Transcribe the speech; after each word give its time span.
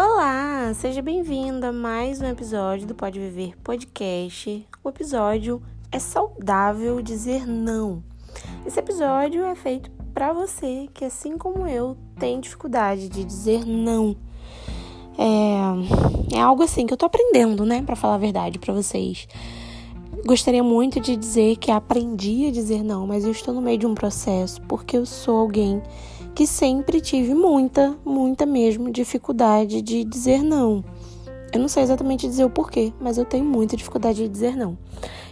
Olá, 0.00 0.72
seja 0.74 1.02
bem-vindo 1.02 1.66
a 1.66 1.72
mais 1.72 2.20
um 2.20 2.26
episódio 2.26 2.86
do 2.86 2.94
Pode 2.94 3.18
Viver 3.18 3.58
Podcast. 3.64 4.64
O 4.84 4.90
episódio 4.90 5.60
é 5.90 5.98
saudável 5.98 7.02
dizer 7.02 7.44
não. 7.44 8.00
Esse 8.64 8.78
episódio 8.78 9.44
é 9.44 9.56
feito 9.56 9.90
para 10.14 10.32
você 10.32 10.88
que, 10.94 11.04
assim 11.04 11.36
como 11.36 11.66
eu, 11.66 11.96
tem 12.16 12.38
dificuldade 12.38 13.08
de 13.08 13.24
dizer 13.24 13.66
não. 13.66 14.14
É, 15.18 16.36
é 16.36 16.40
algo 16.40 16.62
assim 16.62 16.86
que 16.86 16.92
eu 16.92 16.96
tô 16.96 17.06
aprendendo, 17.06 17.66
né, 17.66 17.82
para 17.82 17.96
falar 17.96 18.14
a 18.14 18.18
verdade 18.18 18.60
para 18.60 18.72
vocês. 18.72 19.26
Gostaria 20.24 20.62
muito 20.62 21.00
de 21.00 21.16
dizer 21.16 21.56
que 21.56 21.72
aprendi 21.72 22.46
a 22.46 22.52
dizer 22.52 22.84
não, 22.84 23.04
mas 23.04 23.24
eu 23.24 23.32
estou 23.32 23.52
no 23.52 23.60
meio 23.60 23.78
de 23.78 23.86
um 23.86 23.96
processo 23.96 24.62
porque 24.62 24.96
eu 24.96 25.04
sou 25.04 25.38
alguém 25.38 25.82
que 26.38 26.46
sempre 26.46 27.00
tive 27.00 27.34
muita, 27.34 27.98
muita 28.04 28.46
mesmo 28.46 28.92
dificuldade 28.92 29.82
de 29.82 30.04
dizer 30.04 30.40
não. 30.40 30.84
Eu 31.52 31.58
não 31.58 31.66
sei 31.66 31.82
exatamente 31.82 32.28
dizer 32.28 32.44
o 32.44 32.50
porquê, 32.50 32.92
mas 33.00 33.18
eu 33.18 33.24
tenho 33.24 33.44
muita 33.44 33.76
dificuldade 33.76 34.22
de 34.22 34.28
dizer 34.28 34.54
não. 34.54 34.78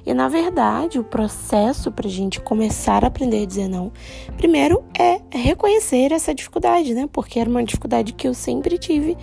E 0.05 0.12
na 0.12 0.28
verdade, 0.28 0.98
o 0.98 1.05
processo 1.05 1.92
para 1.92 2.09
a 2.09 2.11
gente 2.11 2.41
começar 2.41 3.05
a 3.05 3.06
aprender 3.06 3.45
a 3.45 3.47
dizer 3.47 3.69
não, 3.69 3.92
primeiro 4.37 4.83
é 4.98 5.20
reconhecer 5.30 6.11
essa 6.11 6.34
dificuldade, 6.34 6.92
né? 6.92 7.09
Porque 7.12 7.38
era 7.38 7.48
uma 7.48 7.62
dificuldade 7.62 8.12
que 8.12 8.27
eu 8.27 8.34
sempre 8.34 8.77
tive 8.77 9.16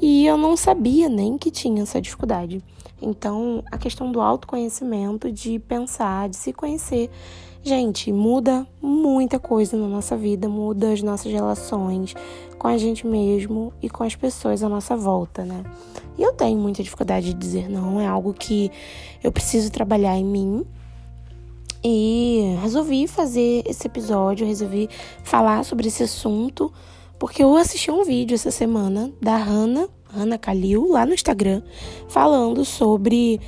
e 0.00 0.24
eu 0.24 0.36
não 0.36 0.56
sabia 0.56 1.08
nem 1.08 1.36
que 1.36 1.50
tinha 1.50 1.82
essa 1.82 2.00
dificuldade. 2.00 2.62
Então, 3.02 3.64
a 3.72 3.76
questão 3.76 4.12
do 4.12 4.20
autoconhecimento, 4.20 5.32
de 5.32 5.58
pensar, 5.58 6.28
de 6.28 6.36
se 6.36 6.52
conhecer, 6.52 7.10
Gente, 7.62 8.12
muda 8.12 8.66
muita 8.80 9.38
coisa 9.38 9.76
na 9.76 9.88
nossa 9.88 10.16
vida, 10.16 10.48
muda 10.48 10.92
as 10.92 11.02
nossas 11.02 11.30
relações 11.30 12.14
com 12.58 12.68
a 12.68 12.78
gente 12.78 13.06
mesmo 13.06 13.72
e 13.82 13.90
com 13.90 14.04
as 14.04 14.14
pessoas 14.14 14.62
à 14.62 14.68
nossa 14.68 14.96
volta, 14.96 15.44
né? 15.44 15.64
E 16.16 16.22
eu 16.22 16.32
tenho 16.32 16.58
muita 16.58 16.82
dificuldade 16.82 17.26
de 17.26 17.34
dizer 17.34 17.68
não, 17.68 18.00
é 18.00 18.06
algo 18.06 18.32
que 18.32 18.70
eu 19.22 19.30
preciso 19.30 19.70
trabalhar 19.70 20.16
em 20.16 20.24
mim. 20.24 20.64
E 21.82 22.56
resolvi 22.60 23.06
fazer 23.06 23.62
esse 23.64 23.86
episódio, 23.86 24.46
resolvi 24.46 24.88
falar 25.22 25.64
sobre 25.64 25.86
esse 25.88 26.02
assunto, 26.02 26.72
porque 27.18 27.42
eu 27.42 27.56
assisti 27.56 27.90
um 27.90 28.04
vídeo 28.04 28.34
essa 28.34 28.50
semana 28.50 29.12
da 29.22 29.36
Hannah, 29.36 29.88
Hannah 30.12 30.38
Kalil, 30.38 30.88
lá 30.88 31.06
no 31.06 31.14
Instagram, 31.14 31.62
falando 32.08 32.64
sobre 32.64 33.40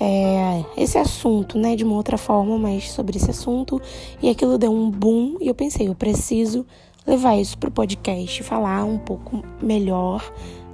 é, 0.00 0.64
esse 0.76 0.96
assunto, 0.96 1.58
né, 1.58 1.74
de 1.74 1.84
uma 1.84 1.94
outra 1.94 2.16
forma, 2.16 2.56
mas 2.58 2.90
sobre 2.90 3.16
esse 3.18 3.30
assunto. 3.30 3.80
E 4.22 4.28
aquilo 4.28 4.58
deu 4.58 4.72
um 4.72 4.90
boom 4.90 5.36
e 5.40 5.48
eu 5.48 5.54
pensei, 5.54 5.88
eu 5.88 5.94
preciso 5.94 6.64
levar 7.06 7.36
isso 7.36 7.56
para 7.58 7.68
o 7.68 7.72
podcast, 7.72 8.42
falar 8.42 8.84
um 8.84 8.98
pouco 8.98 9.42
melhor 9.62 10.22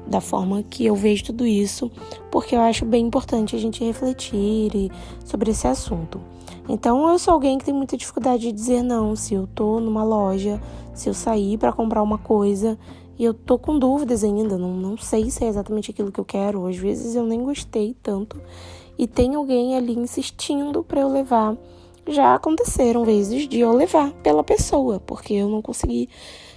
da 0.06 0.20
forma 0.20 0.62
que 0.62 0.84
eu 0.84 0.94
vejo 0.94 1.24
tudo 1.24 1.46
isso, 1.46 1.90
porque 2.30 2.54
eu 2.54 2.60
acho 2.60 2.84
bem 2.84 3.06
importante 3.06 3.56
a 3.56 3.58
gente 3.58 3.82
refletir 3.82 4.90
sobre 5.24 5.50
esse 5.50 5.66
assunto. 5.66 6.20
Então, 6.68 7.08
eu 7.08 7.18
sou 7.18 7.34
alguém 7.34 7.58
que 7.58 7.64
tem 7.64 7.74
muita 7.74 7.96
dificuldade 7.96 8.42
de 8.42 8.52
dizer 8.52 8.82
não. 8.82 9.14
Se 9.14 9.34
eu 9.34 9.46
tô 9.46 9.80
numa 9.80 10.02
loja, 10.02 10.60
se 10.94 11.08
eu 11.08 11.14
sair 11.14 11.58
para 11.58 11.72
comprar 11.72 12.02
uma 12.02 12.18
coisa 12.18 12.78
e 13.18 13.24
eu 13.24 13.34
tô 13.34 13.58
com 13.58 13.78
dúvidas 13.78 14.24
ainda, 14.24 14.56
não, 14.56 14.74
não 14.74 14.96
sei 14.96 15.30
se 15.30 15.44
é 15.44 15.48
exatamente 15.48 15.90
aquilo 15.90 16.10
que 16.10 16.18
eu 16.18 16.24
quero. 16.24 16.66
Às 16.66 16.76
vezes 16.76 17.14
eu 17.14 17.24
nem 17.24 17.42
gostei 17.42 17.94
tanto 18.02 18.40
e 18.98 19.06
tem 19.06 19.34
alguém 19.34 19.76
ali 19.76 19.92
insistindo 19.92 20.82
para 20.82 21.00
eu 21.00 21.08
levar. 21.08 21.56
Já 22.06 22.34
aconteceram 22.34 23.04
vezes 23.04 23.48
de 23.48 23.60
eu 23.60 23.72
levar 23.72 24.12
pela 24.22 24.44
pessoa, 24.44 25.00
porque 25.00 25.34
eu 25.34 25.48
não 25.48 25.62
consegui 25.62 26.08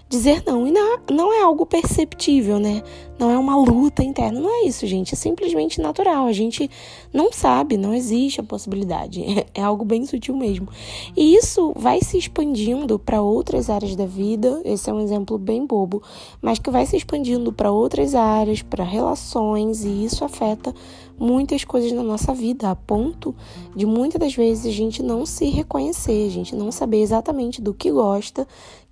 dizer 0.09 0.43
não. 0.45 0.67
E 0.67 0.71
não, 0.71 0.99
não 1.11 1.33
é 1.33 1.41
algo 1.41 1.65
perceptível, 1.65 2.59
né? 2.59 2.83
Não 3.19 3.31
é 3.31 3.37
uma 3.37 3.55
luta 3.55 4.03
interna. 4.03 4.39
Não 4.39 4.49
é 4.49 4.67
isso, 4.67 4.85
gente. 4.85 5.13
É 5.13 5.17
simplesmente 5.17 5.81
natural. 5.81 6.25
A 6.25 6.31
gente 6.31 6.69
não 7.11 7.31
sabe, 7.31 7.77
não 7.77 7.93
existe 7.93 8.39
a 8.39 8.43
possibilidade. 8.43 9.23
É, 9.23 9.45
é 9.61 9.63
algo 9.63 9.83
bem 9.83 10.05
sutil 10.05 10.35
mesmo. 10.35 10.67
E 11.15 11.35
isso 11.35 11.73
vai 11.75 11.99
se 12.01 12.17
expandindo 12.17 12.97
para 12.99 13.21
outras 13.21 13.69
áreas 13.69 13.95
da 13.95 14.05
vida. 14.05 14.61
Esse 14.63 14.89
é 14.89 14.93
um 14.93 15.01
exemplo 15.01 15.37
bem 15.37 15.65
bobo, 15.65 16.01
mas 16.41 16.59
que 16.59 16.69
vai 16.69 16.85
se 16.85 16.95
expandindo 16.95 17.51
para 17.51 17.71
outras 17.71 18.15
áreas, 18.15 18.61
para 18.61 18.83
relações, 18.83 19.83
e 19.83 20.05
isso 20.05 20.23
afeta 20.23 20.73
muitas 21.19 21.63
coisas 21.63 21.91
na 21.91 22.03
nossa 22.03 22.33
vida, 22.33 22.69
a 22.69 22.75
ponto 22.75 23.35
de 23.75 23.85
muitas 23.85 24.19
das 24.19 24.35
vezes 24.35 24.65
a 24.65 24.75
gente 24.75 25.01
não 25.01 25.25
se 25.25 25.45
reconhecer, 25.49 26.27
a 26.27 26.31
gente 26.31 26.55
não 26.55 26.71
saber 26.71 27.01
exatamente 27.01 27.61
do 27.61 27.73
que 27.73 27.91
gosta, 27.91 28.47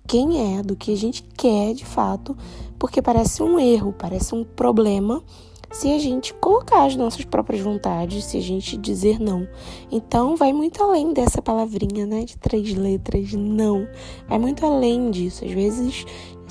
quem 0.06 0.58
é, 0.58 0.62
do 0.62 0.76
que 0.76 0.92
a 0.92 0.96
gente 0.96 1.22
quer 1.36 1.74
de 1.74 1.84
fato, 1.84 2.36
porque 2.78 3.02
parece 3.02 3.42
um 3.42 3.58
erro, 3.58 3.94
parece 3.96 4.34
um 4.34 4.44
problema 4.44 5.22
se 5.70 5.92
a 5.92 5.98
gente 5.98 6.32
colocar 6.34 6.84
as 6.86 6.96
nossas 6.96 7.24
próprias 7.24 7.60
vontades, 7.60 8.24
se 8.24 8.38
a 8.38 8.40
gente 8.40 8.76
dizer 8.76 9.18
não. 9.18 9.46
Então, 9.90 10.36
vai 10.36 10.52
muito 10.52 10.82
além 10.82 11.12
dessa 11.12 11.42
palavrinha, 11.42 12.06
né, 12.06 12.24
de 12.24 12.36
três 12.36 12.72
letras, 12.74 13.32
não. 13.32 13.86
Vai 14.28 14.38
muito 14.38 14.64
além 14.64 15.10
disso. 15.10 15.44
Às 15.44 15.50
vezes, 15.50 16.04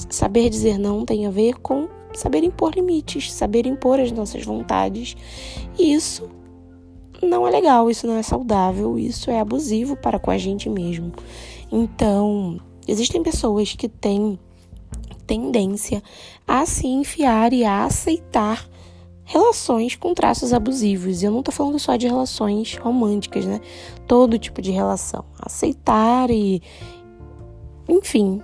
saber 0.10 0.50
dizer 0.50 0.78
não 0.78 1.06
tem 1.06 1.26
a 1.26 1.32
ver 1.32 1.56
com 1.60 1.88
saber 2.20 2.44
impor 2.44 2.74
limites, 2.74 3.32
saber 3.32 3.66
impor 3.66 4.00
as 4.00 4.12
nossas 4.12 4.44
vontades. 4.44 5.16
E 5.78 5.94
isso 5.94 6.30
não 7.22 7.48
é 7.48 7.52
legal, 7.52 7.90
isso 7.90 8.06
não 8.06 8.16
é 8.16 8.24
saudável, 8.24 8.98
isso 9.00 9.32
é 9.32 9.40
abusivo 9.40 9.96
para 9.96 10.20
com 10.20 10.32
a 10.32 10.38
gente 10.38 10.70
mesmo. 10.70 11.12
Então, 11.72 12.60
Existem 12.88 13.24
pessoas 13.24 13.74
que 13.74 13.90
têm 13.90 14.40
tendência 15.26 16.04
a 16.48 16.66
se 16.66 16.86
enfiar 16.86 17.52
e 17.52 17.66
a 17.66 17.86
aceitar 17.86 18.70
relações 19.24 19.96
com 19.96 20.14
traços 20.14 20.54
abusivos. 20.54 21.22
E 21.22 21.26
eu 21.26 21.32
não 21.32 21.42
tô 21.42 21.52
falando 21.52 21.80
só 21.80 21.96
de 21.96 22.08
relações 22.08 22.76
românticas, 22.76 23.46
né? 23.46 23.60
Todo 24.08 24.38
tipo 24.38 24.62
de 24.62 24.72
relação. 24.72 25.26
Aceitar 25.40 26.30
e. 26.30 26.62
Enfim, 27.90 28.42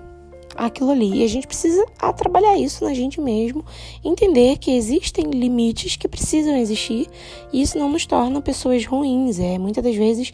aquilo 0.56 0.92
ali. 0.92 1.20
E 1.20 1.24
a 1.24 1.28
gente 1.28 1.48
precisa 1.48 1.86
trabalhar 2.16 2.58
isso 2.58 2.84
na 2.84 2.94
gente 2.94 3.20
mesmo, 3.20 3.66
entender 4.04 4.58
que 4.58 4.72
existem 4.72 5.26
limites 5.32 5.96
que 5.96 6.08
precisam 6.08 6.56
existir 6.56 7.08
e 7.52 7.62
isso 7.62 7.78
não 7.78 7.90
nos 7.90 8.06
torna 8.06 8.42
pessoas 8.42 8.86
ruins. 8.86 9.40
É 9.40 9.58
muitas 9.58 9.84
das 9.84 9.96
vezes 9.96 10.32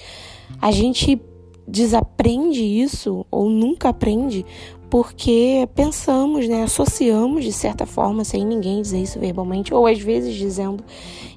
a 0.62 0.72
gente 0.72 1.20
desaprende 1.68 2.64
isso 2.64 3.26
ou 3.30 3.50
nunca 3.50 3.90
aprende 3.90 4.46
porque 4.90 5.68
pensamos, 5.76 6.48
né, 6.48 6.64
associamos 6.64 7.44
de 7.44 7.52
certa 7.52 7.86
forma, 7.86 8.24
sem 8.24 8.46
ninguém 8.46 8.82
dizer 8.82 9.02
isso 9.02 9.20
verbalmente, 9.20 9.74
ou 9.74 9.86
às 9.86 10.00
vezes 10.00 10.34
dizendo, 10.36 10.84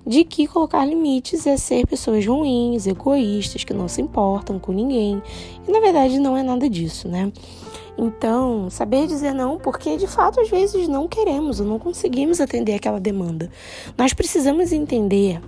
de 0.07 0.25
que 0.25 0.47
colocar 0.47 0.85
limites 0.85 1.47
é 1.47 1.57
ser 1.57 1.87
pessoas 1.87 2.25
ruins, 2.25 2.87
egoístas, 2.87 3.65
que 3.65 3.75
não 3.75 3.89
se 3.89 4.01
importam 4.01 4.59
com 4.59 4.73
ninguém. 4.73 5.21
E 5.67 5.73
na 5.73 5.81
verdade 5.81 6.19
não 6.19 6.37
é 6.37 6.43
nada 6.43 6.69
disso, 6.69 7.09
né? 7.09 7.33
Então, 7.99 8.71
saber 8.71 9.07
dizer 9.07 9.33
não, 9.35 9.59
porque 9.59 9.97
de 9.97 10.07
fato 10.07 10.41
às 10.41 10.49
vezes 10.49 10.89
não 10.89 11.07
queremos 11.09 11.61
ou 11.61 11.67
não 11.67 11.79
conseguimos 11.79 12.41
atender 12.41 12.75
aquela 12.75 13.01
demanda. 13.01 13.51
Nós 13.97 14.13
precisamos 14.13 14.73
entender 14.73 15.41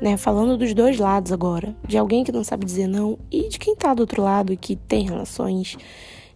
né? 0.00 0.16
Falando 0.16 0.56
dos 0.56 0.74
dois 0.74 0.98
lados 0.98 1.32
agora, 1.32 1.74
de 1.86 1.98
alguém 1.98 2.24
que 2.24 2.32
não 2.32 2.44
sabe 2.44 2.64
dizer 2.64 2.86
não 2.86 3.18
e 3.30 3.48
de 3.48 3.58
quem 3.58 3.74
tá 3.74 3.94
do 3.94 4.00
outro 4.00 4.22
lado 4.22 4.52
e 4.52 4.56
que 4.56 4.76
tem 4.76 5.04
relações 5.04 5.76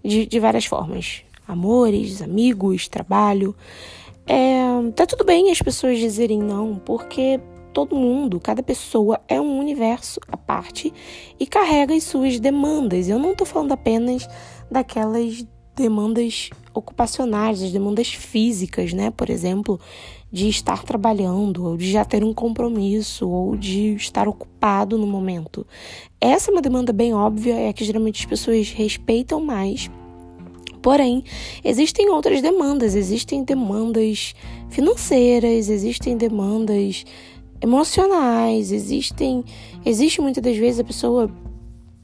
de, 0.04 0.26
de 0.26 0.40
várias 0.40 0.64
formas, 0.64 1.22
amores, 1.46 2.20
amigos, 2.22 2.88
trabalho. 2.88 3.54
É, 4.26 4.62
tá 4.94 5.06
tudo 5.06 5.24
bem 5.24 5.50
as 5.50 5.60
pessoas 5.60 5.98
dizerem 5.98 6.40
não, 6.40 6.76
porque 6.76 7.40
todo 7.72 7.96
mundo, 7.96 8.38
cada 8.38 8.62
pessoa 8.62 9.20
é 9.26 9.40
um 9.40 9.58
universo 9.58 10.20
à 10.28 10.36
parte 10.36 10.92
e 11.40 11.46
carrega 11.46 11.94
as 11.94 12.04
suas 12.04 12.38
demandas. 12.38 13.08
Eu 13.08 13.18
não 13.18 13.34
tô 13.34 13.44
falando 13.44 13.72
apenas 13.72 14.28
daquelas 14.72 15.46
demandas 15.76 16.50
ocupacionais, 16.74 17.62
as 17.62 17.72
demandas 17.72 18.08
físicas, 18.08 18.92
né? 18.92 19.10
Por 19.10 19.30
exemplo, 19.30 19.80
de 20.30 20.48
estar 20.48 20.82
trabalhando, 20.82 21.64
ou 21.64 21.76
de 21.76 21.90
já 21.90 22.04
ter 22.04 22.24
um 22.24 22.32
compromisso, 22.32 23.28
ou 23.28 23.56
de 23.56 23.94
estar 23.94 24.26
ocupado 24.26 24.98
no 24.98 25.06
momento. 25.06 25.66
Essa 26.20 26.50
é 26.50 26.52
uma 26.52 26.62
demanda 26.62 26.92
bem 26.92 27.14
óbvia, 27.14 27.54
é 27.54 27.68
a 27.68 27.72
que 27.72 27.84
geralmente 27.84 28.20
as 28.20 28.26
pessoas 28.26 28.70
respeitam 28.70 29.40
mais. 29.40 29.90
Porém, 30.80 31.22
existem 31.62 32.10
outras 32.10 32.42
demandas, 32.42 32.94
existem 32.94 33.44
demandas 33.44 34.34
financeiras, 34.68 35.68
existem 35.68 36.16
demandas 36.16 37.04
emocionais, 37.62 38.72
existem, 38.72 39.44
existe 39.86 40.20
muitas 40.20 40.42
das 40.42 40.56
vezes 40.56 40.80
a 40.80 40.84
pessoa 40.84 41.30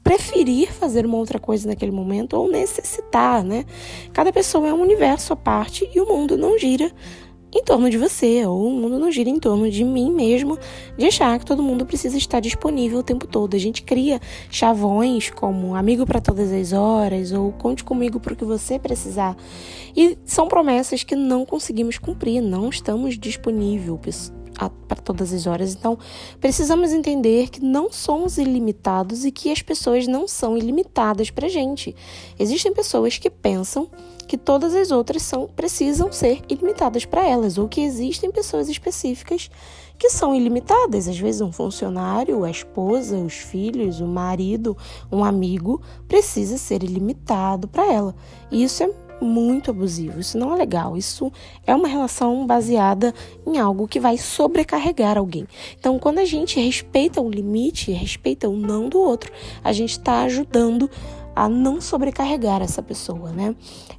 preferir 0.09 0.73
fazer 0.73 1.05
uma 1.05 1.17
outra 1.17 1.37
coisa 1.37 1.67
naquele 1.67 1.91
momento 1.91 2.33
ou 2.33 2.49
necessitar, 2.49 3.43
né? 3.43 3.63
Cada 4.11 4.33
pessoa 4.33 4.67
é 4.67 4.73
um 4.73 4.81
universo 4.81 5.33
à 5.33 5.35
parte 5.35 5.87
e 5.93 5.99
o 6.01 6.07
mundo 6.07 6.35
não 6.35 6.57
gira 6.57 6.91
em 7.53 7.63
torno 7.63 7.91
de 7.91 7.97
você, 7.97 8.43
ou 8.43 8.69
o 8.69 8.71
mundo 8.71 8.97
não 8.97 9.11
gira 9.11 9.29
em 9.29 9.39
torno 9.39 9.69
de 9.69 9.83
mim 9.83 10.11
mesmo, 10.11 10.57
de 10.97 11.05
achar 11.05 11.37
que 11.37 11.45
todo 11.45 11.61
mundo 11.61 11.85
precisa 11.85 12.17
estar 12.17 12.39
disponível 12.39 12.99
o 12.99 13.03
tempo 13.03 13.27
todo. 13.27 13.55
A 13.55 13.59
gente 13.59 13.83
cria 13.83 14.19
chavões 14.49 15.29
como 15.29 15.75
amigo 15.75 16.07
para 16.07 16.19
todas 16.19 16.51
as 16.51 16.73
horas, 16.73 17.31
ou 17.31 17.51
conte 17.51 17.83
comigo 17.83 18.19
para 18.19 18.33
o 18.33 18.35
que 18.35 18.45
você 18.45 18.79
precisar. 18.79 19.37
E 19.95 20.17
são 20.25 20.47
promessas 20.47 21.03
que 21.03 21.15
não 21.15 21.45
conseguimos 21.45 21.99
cumprir, 21.99 22.41
não 22.41 22.67
estamos 22.69 23.15
disponíveis 23.15 24.33
para 24.67 25.01
todas 25.01 25.31
as 25.31 25.45
horas. 25.45 25.73
Então, 25.73 25.97
precisamos 26.41 26.91
entender 26.91 27.49
que 27.49 27.63
não 27.63 27.91
somos 27.91 28.37
ilimitados 28.37 29.23
e 29.23 29.31
que 29.31 29.51
as 29.51 29.61
pessoas 29.61 30.07
não 30.07 30.27
são 30.27 30.57
ilimitadas 30.57 31.29
para 31.29 31.47
gente. 31.47 31.95
Existem 32.37 32.73
pessoas 32.73 33.17
que 33.17 33.29
pensam 33.29 33.87
que 34.27 34.37
todas 34.37 34.75
as 34.75 34.91
outras 34.91 35.23
são 35.23 35.47
precisam 35.47 36.11
ser 36.11 36.41
ilimitadas 36.49 37.05
para 37.05 37.27
elas, 37.27 37.57
ou 37.57 37.67
que 37.67 37.81
existem 37.81 38.31
pessoas 38.31 38.69
específicas 38.69 39.49
que 39.97 40.09
são 40.09 40.35
ilimitadas. 40.35 41.07
Às 41.07 41.17
vezes, 41.19 41.41
um 41.41 41.51
funcionário, 41.51 42.43
a 42.43 42.51
esposa, 42.51 43.17
os 43.17 43.33
filhos, 43.33 43.99
o 43.99 44.07
marido, 44.07 44.77
um 45.11 45.23
amigo 45.23 45.81
precisa 46.07 46.57
ser 46.57 46.83
ilimitado 46.83 47.67
para 47.67 47.91
ela. 47.91 48.15
E 48.51 48.63
isso 48.63 48.83
é 48.83 48.89
muito 49.21 49.71
abusivo. 49.71 50.19
Isso 50.19 50.37
não 50.37 50.53
é 50.53 50.57
legal. 50.57 50.97
Isso 50.97 51.31
é 51.65 51.75
uma 51.75 51.87
relação 51.87 52.45
baseada 52.45 53.13
em 53.45 53.57
algo 53.57 53.87
que 53.87 53.99
vai 53.99 54.17
sobrecarregar 54.17 55.17
alguém. 55.17 55.47
Então, 55.77 55.99
quando 55.99 56.19
a 56.19 56.25
gente 56.25 56.59
respeita 56.59 57.21
o 57.21 57.29
limite, 57.29 57.91
respeita 57.91 58.47
o 58.47 58.55
não 58.55 58.89
do 58.89 58.99
outro, 58.99 59.31
a 59.63 59.71
gente 59.71 59.91
está 59.91 60.21
ajudando 60.21 60.89
a 61.39 61.47
não 61.47 61.79
sobrecarregar 61.79 62.61
essa 62.61 62.83
pessoa, 62.83 63.31
né? 63.31 63.55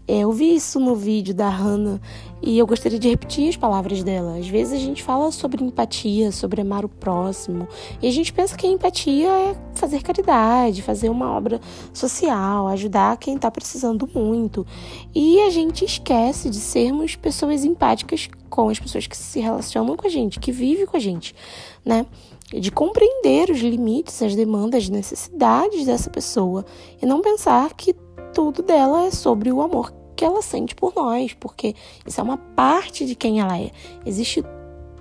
É, 0.07 0.19
eu 0.19 0.31
vi 0.31 0.55
isso 0.55 0.79
no 0.79 0.95
vídeo 0.95 1.33
da 1.33 1.49
Hannah 1.49 1.99
e 2.43 2.59
eu 2.59 2.67
gostaria 2.67 2.99
de 2.99 3.09
repetir 3.09 3.49
as 3.49 3.57
palavras 3.57 4.03
dela. 4.03 4.37
Às 4.37 4.47
vezes 4.47 4.75
a 4.75 4.77
gente 4.77 5.03
fala 5.03 5.33
sobre 5.33 5.65
empatia, 5.65 6.33
sobre 6.33 6.61
amar 6.61 6.85
o 6.85 6.89
próximo, 6.89 7.67
e 8.03 8.07
a 8.07 8.11
gente 8.11 8.31
pensa 8.31 8.55
que 8.55 8.67
empatia 8.67 9.27
é 9.27 9.57
fazer 9.75 10.03
caridade, 10.03 10.83
fazer 10.83 11.09
uma 11.09 11.35
obra 11.35 11.63
social, 11.95 12.69
ajudar 12.69 13.17
quem 13.17 13.37
está 13.37 13.51
precisando 13.51 14.07
muito. 14.15 14.67
E 15.15 15.41
a 15.41 15.49
gente 15.49 15.83
esquece 15.83 16.51
de 16.51 16.61
sermos 16.61 17.17
pessoas 17.17 17.65
empáticas 17.65 18.29
com 18.51 18.69
as 18.69 18.79
pessoas 18.79 19.07
que 19.07 19.17
se 19.17 19.41
relacionam 19.41 19.97
com 19.97 20.07
a 20.07 20.11
gente, 20.11 20.39
que 20.39 20.53
vivem 20.53 20.85
com 20.85 20.97
a 20.99 21.01
gente, 21.01 21.35
né? 21.83 22.05
De 22.53 22.71
compreender 22.71 23.51
os 23.51 23.61
limites, 23.61 24.21
as 24.23 24.35
demandas, 24.35 24.85
as 24.85 24.89
necessidades 24.89 25.85
dessa 25.87 26.11
pessoa 26.11 26.65
e 27.01 27.07
não 27.07 27.21
pensar 27.21 27.75
que 27.75 27.95
tudo 28.35 28.63
dela 28.63 29.05
é 29.05 29.11
sobre 29.11 29.53
o 29.53 29.61
amor 29.61 29.93
que 30.17 30.25
ela 30.25 30.43
sente 30.43 30.75
por 30.75 30.93
nós, 30.95 31.33
porque 31.33 31.75
isso 32.07 32.21
é 32.21 32.25
uma 32.25 32.37
parte 32.37 33.07
de 33.07 33.15
quem 33.15 33.41
ela 33.41 33.59
é. 33.59 33.71
Existe 34.05 34.45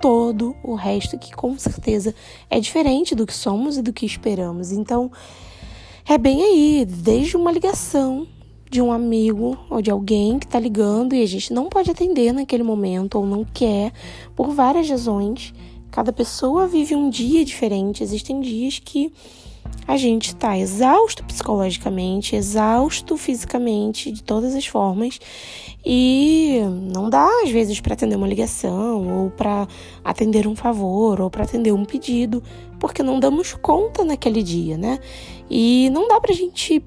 todo 0.00 0.56
o 0.64 0.74
resto 0.74 1.18
que 1.18 1.32
com 1.32 1.58
certeza 1.58 2.14
é 2.48 2.58
diferente 2.58 3.14
do 3.14 3.26
que 3.26 3.34
somos 3.34 3.76
e 3.76 3.82
do 3.82 3.92
que 3.92 4.06
esperamos. 4.06 4.72
Então, 4.72 5.10
é 6.08 6.16
bem 6.16 6.42
aí, 6.42 6.86
desde 6.86 7.36
uma 7.36 7.52
ligação 7.52 8.26
de 8.70 8.80
um 8.80 8.90
amigo 8.90 9.58
ou 9.68 9.82
de 9.82 9.90
alguém 9.90 10.38
que 10.38 10.46
está 10.46 10.58
ligando 10.58 11.14
e 11.14 11.22
a 11.22 11.26
gente 11.26 11.52
não 11.52 11.68
pode 11.68 11.90
atender 11.90 12.32
naquele 12.32 12.62
momento 12.62 13.16
ou 13.16 13.26
não 13.26 13.44
quer 13.44 13.92
por 14.34 14.50
várias 14.54 14.88
razões 14.88 15.52
Cada 15.90 16.12
pessoa 16.12 16.66
vive 16.66 16.94
um 16.94 17.10
dia 17.10 17.44
diferente. 17.44 18.02
Existem 18.02 18.40
dias 18.40 18.78
que 18.78 19.12
a 19.86 19.96
gente 19.96 20.28
está 20.28 20.56
exausto 20.56 21.24
psicologicamente, 21.24 22.36
exausto 22.36 23.16
fisicamente, 23.16 24.10
de 24.10 24.22
todas 24.22 24.54
as 24.54 24.66
formas, 24.66 25.18
e 25.84 26.60
não 26.92 27.10
dá 27.10 27.28
às 27.42 27.50
vezes 27.50 27.80
para 27.80 27.94
atender 27.94 28.16
uma 28.16 28.28
ligação, 28.28 29.24
ou 29.24 29.30
para 29.30 29.66
atender 30.04 30.46
um 30.46 30.54
favor, 30.54 31.20
ou 31.20 31.30
para 31.30 31.44
atender 31.44 31.72
um 31.72 31.84
pedido, 31.84 32.42
porque 32.78 33.02
não 33.02 33.18
damos 33.18 33.52
conta 33.54 34.04
naquele 34.04 34.42
dia, 34.42 34.76
né? 34.76 34.98
E 35.48 35.90
não 35.90 36.08
dá 36.08 36.20
para 36.20 36.32
a 36.32 36.36
gente 36.36 36.82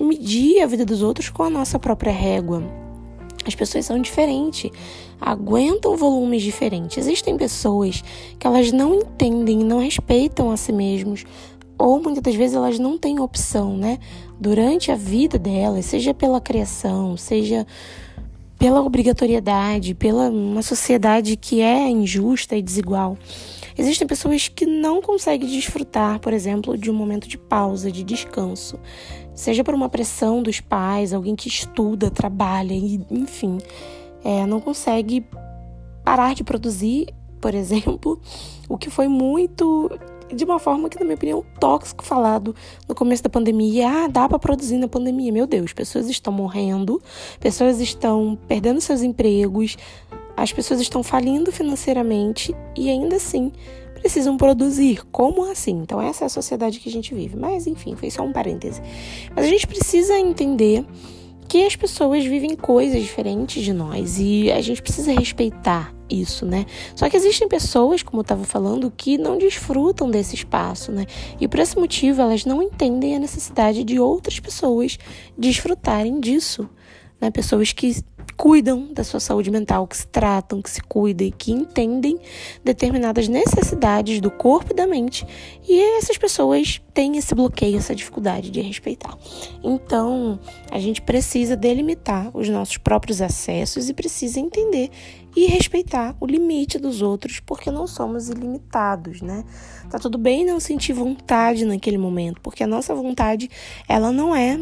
medir 0.00 0.60
a 0.60 0.66
vida 0.66 0.84
dos 0.84 1.02
outros 1.02 1.28
com 1.28 1.42
a 1.42 1.50
nossa 1.50 1.78
própria 1.78 2.12
régua. 2.12 2.87
As 3.48 3.54
pessoas 3.54 3.86
são 3.86 3.98
diferentes, 3.98 4.70
aguentam 5.18 5.96
volumes 5.96 6.42
diferentes. 6.42 6.98
Existem 6.98 7.34
pessoas 7.38 8.04
que 8.38 8.46
elas 8.46 8.70
não 8.70 8.96
entendem, 8.96 9.56
não 9.56 9.80
respeitam 9.80 10.50
a 10.50 10.56
si 10.58 10.70
mesmos, 10.70 11.24
ou 11.78 11.98
muitas 11.98 12.22
das 12.22 12.34
vezes 12.34 12.54
elas 12.54 12.78
não 12.78 12.98
têm 12.98 13.18
opção, 13.18 13.74
né? 13.74 13.98
Durante 14.38 14.92
a 14.92 14.94
vida 14.94 15.38
delas, 15.38 15.86
seja 15.86 16.12
pela 16.12 16.42
criação, 16.42 17.16
seja 17.16 17.66
pela 18.58 18.82
obrigatoriedade, 18.82 19.94
pela 19.94 20.28
uma 20.28 20.62
sociedade 20.62 21.34
que 21.34 21.62
é 21.62 21.88
injusta 21.88 22.54
e 22.54 22.60
desigual. 22.60 23.16
Existem 23.78 24.06
pessoas 24.06 24.48
que 24.48 24.66
não 24.66 25.00
conseguem 25.00 25.48
desfrutar, 25.48 26.20
por 26.20 26.34
exemplo, 26.34 26.76
de 26.76 26.90
um 26.90 26.94
momento 26.94 27.26
de 27.26 27.38
pausa, 27.38 27.90
de 27.90 28.04
descanso, 28.04 28.78
seja 29.38 29.62
por 29.62 29.72
uma 29.72 29.88
pressão 29.88 30.42
dos 30.42 30.58
pais, 30.58 31.12
alguém 31.12 31.36
que 31.36 31.46
estuda, 31.46 32.10
trabalha, 32.10 32.74
e, 32.74 33.00
enfim, 33.08 33.58
é, 34.24 34.44
não 34.44 34.60
consegue 34.60 35.24
parar 36.04 36.34
de 36.34 36.42
produzir, 36.42 37.14
por 37.40 37.54
exemplo, 37.54 38.20
o 38.68 38.76
que 38.76 38.90
foi 38.90 39.06
muito 39.06 39.88
de 40.34 40.44
uma 40.44 40.58
forma 40.58 40.88
que, 40.88 40.98
na 40.98 41.04
minha 41.04 41.14
opinião, 41.14 41.44
tóxico 41.60 42.04
falado 42.04 42.52
no 42.88 42.96
começo 42.96 43.22
da 43.22 43.30
pandemia. 43.30 43.88
Ah, 43.88 44.08
dá 44.08 44.28
para 44.28 44.40
produzir 44.40 44.76
na 44.76 44.88
pandemia. 44.88 45.32
Meu 45.32 45.46
Deus, 45.46 45.72
pessoas 45.72 46.08
estão 46.08 46.32
morrendo, 46.32 47.00
pessoas 47.38 47.80
estão 47.80 48.36
perdendo 48.48 48.80
seus 48.80 49.02
empregos, 49.02 49.76
as 50.36 50.52
pessoas 50.52 50.80
estão 50.80 51.04
falindo 51.04 51.52
financeiramente 51.52 52.52
e 52.76 52.90
ainda 52.90 53.16
assim 53.16 53.52
precisam 53.98 54.36
produzir. 54.36 55.04
Como 55.10 55.50
assim? 55.50 55.72
Então, 55.82 56.00
essa 56.00 56.24
é 56.24 56.26
a 56.26 56.30
sociedade 56.30 56.80
que 56.80 56.88
a 56.88 56.92
gente 56.92 57.14
vive. 57.14 57.36
Mas, 57.36 57.66
enfim, 57.66 57.94
foi 57.94 58.10
só 58.10 58.22
um 58.22 58.32
parêntese. 58.32 58.80
Mas 59.34 59.44
a 59.44 59.48
gente 59.48 59.66
precisa 59.66 60.18
entender 60.18 60.84
que 61.48 61.64
as 61.64 61.74
pessoas 61.74 62.24
vivem 62.24 62.54
coisas 62.54 63.02
diferentes 63.02 63.64
de 63.64 63.72
nós 63.72 64.18
e 64.18 64.52
a 64.52 64.60
gente 64.60 64.82
precisa 64.82 65.12
respeitar 65.12 65.94
isso, 66.10 66.44
né? 66.44 66.66
Só 66.94 67.08
que 67.08 67.16
existem 67.16 67.48
pessoas, 67.48 68.02
como 68.02 68.20
eu 68.20 68.22
estava 68.22 68.44
falando, 68.44 68.92
que 68.94 69.16
não 69.16 69.38
desfrutam 69.38 70.10
desse 70.10 70.34
espaço, 70.34 70.92
né? 70.92 71.06
E 71.40 71.48
por 71.48 71.58
esse 71.58 71.76
motivo 71.78 72.20
elas 72.20 72.44
não 72.44 72.62
entendem 72.62 73.16
a 73.16 73.18
necessidade 73.18 73.82
de 73.82 73.98
outras 73.98 74.38
pessoas 74.38 74.98
desfrutarem 75.38 76.20
disso, 76.20 76.68
né? 77.18 77.30
Pessoas 77.30 77.72
que 77.72 77.96
cuidam 78.34 78.92
da 78.92 79.04
sua 79.04 79.20
saúde 79.20 79.50
mental, 79.50 79.86
que 79.86 79.96
se 79.96 80.06
tratam, 80.06 80.62
que 80.62 80.70
se 80.70 80.80
cuidam 80.80 81.26
e 81.26 81.32
que 81.32 81.52
entendem 81.52 82.18
determinadas 82.64 83.28
necessidades 83.28 84.20
do 84.20 84.30
corpo 84.30 84.72
e 84.72 84.76
da 84.76 84.86
mente. 84.86 85.26
E 85.68 85.80
essas 85.98 86.16
pessoas 86.16 86.80
têm 86.94 87.16
esse 87.16 87.34
bloqueio, 87.34 87.78
essa 87.78 87.94
dificuldade 87.94 88.50
de 88.50 88.60
respeitar. 88.60 89.16
Então, 89.62 90.38
a 90.70 90.78
gente 90.78 91.02
precisa 91.02 91.56
delimitar 91.56 92.30
os 92.36 92.48
nossos 92.48 92.76
próprios 92.76 93.20
acessos 93.20 93.88
e 93.88 93.94
precisa 93.94 94.40
entender 94.40 94.90
e 95.36 95.46
respeitar 95.46 96.16
o 96.20 96.26
limite 96.26 96.78
dos 96.78 97.02
outros, 97.02 97.40
porque 97.40 97.70
não 97.70 97.86
somos 97.86 98.28
ilimitados, 98.28 99.22
né? 99.22 99.44
Tá 99.90 99.98
tudo 99.98 100.18
bem 100.18 100.44
não 100.44 100.58
sentir 100.58 100.92
vontade 100.92 101.64
naquele 101.64 101.98
momento, 101.98 102.40
porque 102.40 102.64
a 102.64 102.66
nossa 102.66 102.94
vontade, 102.94 103.48
ela 103.88 104.10
não 104.10 104.34
é 104.34 104.58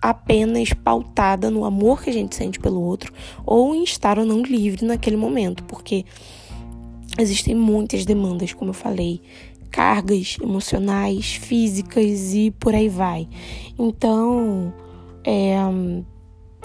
apenas 0.00 0.72
pautada 0.72 1.50
no 1.50 1.64
amor 1.64 2.02
que 2.02 2.10
a 2.10 2.12
gente 2.12 2.34
sente 2.34 2.58
pelo 2.58 2.80
outro 2.80 3.12
ou 3.44 3.74
em 3.74 3.84
estar 3.84 4.18
ou 4.18 4.24
não 4.24 4.42
livre 4.42 4.84
naquele 4.84 5.16
momento, 5.16 5.64
porque 5.64 6.04
existem 7.18 7.54
muitas 7.54 8.04
demandas, 8.04 8.52
como 8.52 8.70
eu 8.70 8.74
falei, 8.74 9.20
cargas 9.70 10.36
emocionais, 10.42 11.34
físicas 11.34 12.34
e 12.34 12.50
por 12.50 12.74
aí 12.74 12.88
vai. 12.88 13.28
Então, 13.78 14.72
é, 15.24 15.56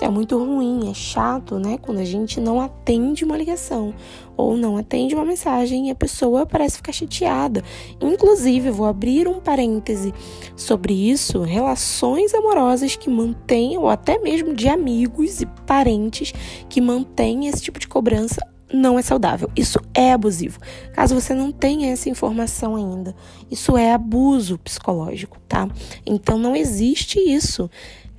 é 0.01 0.09
muito 0.09 0.37
ruim, 0.37 0.89
é 0.89 0.93
chato, 0.93 1.57
né? 1.57 1.77
Quando 1.77 1.99
a 1.99 2.03
gente 2.03 2.39
não 2.39 2.59
atende 2.59 3.23
uma 3.23 3.37
ligação 3.37 3.93
ou 4.35 4.57
não 4.57 4.77
atende 4.77 5.15
uma 5.15 5.23
mensagem 5.23 5.87
e 5.87 5.91
a 5.91 5.95
pessoa 5.95 6.45
parece 6.45 6.77
ficar 6.77 6.91
chateada. 6.91 7.63
Inclusive, 8.01 8.71
vou 8.71 8.85
abrir 8.85 9.27
um 9.27 9.39
parêntese 9.39 10.13
sobre 10.55 10.93
isso: 10.93 11.41
relações 11.41 12.33
amorosas 12.33 12.95
que 12.95 13.09
mantêm, 13.09 13.77
ou 13.77 13.89
até 13.89 14.17
mesmo 14.19 14.53
de 14.53 14.67
amigos 14.67 15.41
e 15.41 15.45
parentes 15.65 16.33
que 16.69 16.81
mantêm 16.81 17.47
esse 17.47 17.61
tipo 17.61 17.79
de 17.79 17.87
cobrança 17.87 18.54
não 18.75 18.99
é 18.99 19.01
saudável. 19.01 19.49
Isso 19.55 19.79
é 19.93 20.11
abusivo. 20.11 20.59
Caso 20.93 21.15
você 21.15 21.33
não 21.33 21.51
tenha 21.51 21.91
essa 21.91 22.09
informação 22.09 22.75
ainda, 22.75 23.15
isso 23.49 23.77
é 23.77 23.93
abuso 23.93 24.57
psicológico, 24.59 25.37
tá? 25.47 25.67
Então 26.05 26.37
não 26.37 26.55
existe 26.55 27.19
isso 27.19 27.69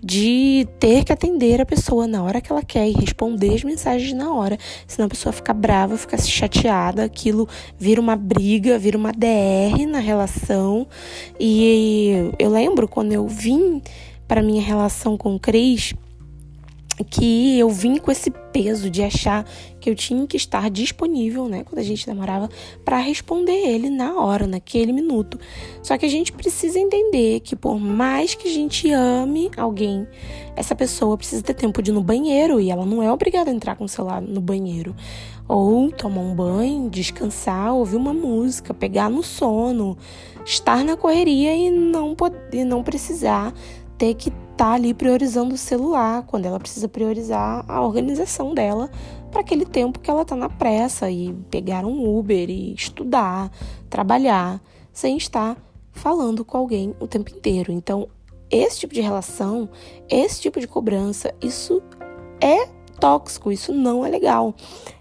de 0.02 0.68
ter 0.78 1.04
que 1.04 1.12
atender 1.12 1.60
a 1.60 1.66
pessoa 1.66 2.06
na 2.06 2.22
hora 2.22 2.40
que 2.40 2.52
ela 2.52 2.62
quer 2.62 2.88
e 2.88 2.92
responder 2.92 3.54
as 3.54 3.64
mensagens 3.64 4.12
na 4.12 4.32
hora. 4.32 4.56
Senão 4.86 5.06
a 5.06 5.10
pessoa 5.10 5.32
fica 5.32 5.52
brava, 5.52 5.96
fica 5.96 6.16
chateada, 6.18 7.02
aquilo 7.02 7.48
vira 7.76 8.00
uma 8.00 8.14
briga, 8.14 8.78
vira 8.78 8.96
uma 8.96 9.12
DR 9.12 9.84
na 9.88 9.98
relação. 9.98 10.86
E 11.40 12.30
eu 12.38 12.50
lembro 12.50 12.86
quando 12.86 13.12
eu 13.12 13.26
vim 13.26 13.82
para 14.28 14.42
minha 14.42 14.62
relação 14.62 15.16
com 15.16 15.34
o 15.34 15.40
Cris, 15.40 15.94
que 17.04 17.58
eu 17.58 17.68
vim 17.68 17.98
com 17.98 18.10
esse 18.10 18.30
peso 18.30 18.88
de 18.88 19.02
achar 19.02 19.44
que 19.80 19.90
eu 19.90 19.94
tinha 19.94 20.26
que 20.26 20.36
estar 20.36 20.70
disponível, 20.70 21.48
né, 21.48 21.62
quando 21.64 21.78
a 21.78 21.82
gente 21.82 22.08
namorava, 22.08 22.48
para 22.84 22.98
responder 22.98 23.52
ele 23.52 23.90
na 23.90 24.14
hora, 24.14 24.46
naquele 24.46 24.92
minuto. 24.92 25.38
Só 25.82 25.96
que 25.98 26.06
a 26.06 26.08
gente 26.08 26.32
precisa 26.32 26.78
entender 26.78 27.40
que 27.40 27.54
por 27.54 27.78
mais 27.78 28.34
que 28.34 28.48
a 28.48 28.50
gente 28.50 28.90
ame 28.90 29.50
alguém, 29.56 30.06
essa 30.56 30.74
pessoa 30.74 31.16
precisa 31.16 31.42
ter 31.42 31.54
tempo 31.54 31.82
de 31.82 31.90
ir 31.90 31.94
no 31.94 32.02
banheiro 32.02 32.60
e 32.60 32.70
ela 32.70 32.86
não 32.86 33.02
é 33.02 33.12
obrigada 33.12 33.50
a 33.50 33.54
entrar 33.54 33.76
com 33.76 33.84
o 33.84 33.88
celular 33.88 34.22
no 34.22 34.40
banheiro. 34.40 34.94
Ou 35.48 35.92
tomar 35.92 36.22
um 36.22 36.34
banho, 36.34 36.90
descansar, 36.90 37.72
ouvir 37.72 37.96
uma 37.96 38.12
música, 38.12 38.74
pegar 38.74 39.08
no 39.08 39.22
sono, 39.22 39.96
estar 40.44 40.82
na 40.82 40.96
correria 40.96 41.54
e 41.54 41.70
não, 41.70 42.16
poder, 42.16 42.64
não 42.64 42.82
precisar 42.82 43.54
ter 43.96 44.14
que 44.14 44.32
tá 44.56 44.72
ali 44.72 44.94
priorizando 44.94 45.54
o 45.54 45.58
celular, 45.58 46.22
quando 46.22 46.46
ela 46.46 46.58
precisa 46.58 46.88
priorizar 46.88 47.64
a 47.68 47.80
organização 47.82 48.54
dela 48.54 48.90
para 49.30 49.42
aquele 49.42 49.66
tempo 49.66 49.98
que 49.98 50.10
ela 50.10 50.22
está 50.22 50.34
na 50.34 50.48
pressa 50.48 51.10
e 51.10 51.32
pegar 51.50 51.84
um 51.84 52.18
Uber 52.18 52.48
e 52.48 52.72
estudar, 52.72 53.50
trabalhar, 53.90 54.60
sem 54.92 55.16
estar 55.16 55.56
falando 55.92 56.44
com 56.44 56.56
alguém 56.56 56.94
o 56.98 57.06
tempo 57.06 57.30
inteiro. 57.30 57.70
Então, 57.70 58.08
esse 58.50 58.80
tipo 58.80 58.94
de 58.94 59.00
relação, 59.00 59.68
esse 60.08 60.40
tipo 60.40 60.58
de 60.58 60.66
cobrança, 60.66 61.34
isso 61.42 61.82
é 62.40 62.68
tóxico, 62.96 63.52
isso 63.52 63.72
não 63.72 64.04
é 64.04 64.08
legal. 64.08 64.54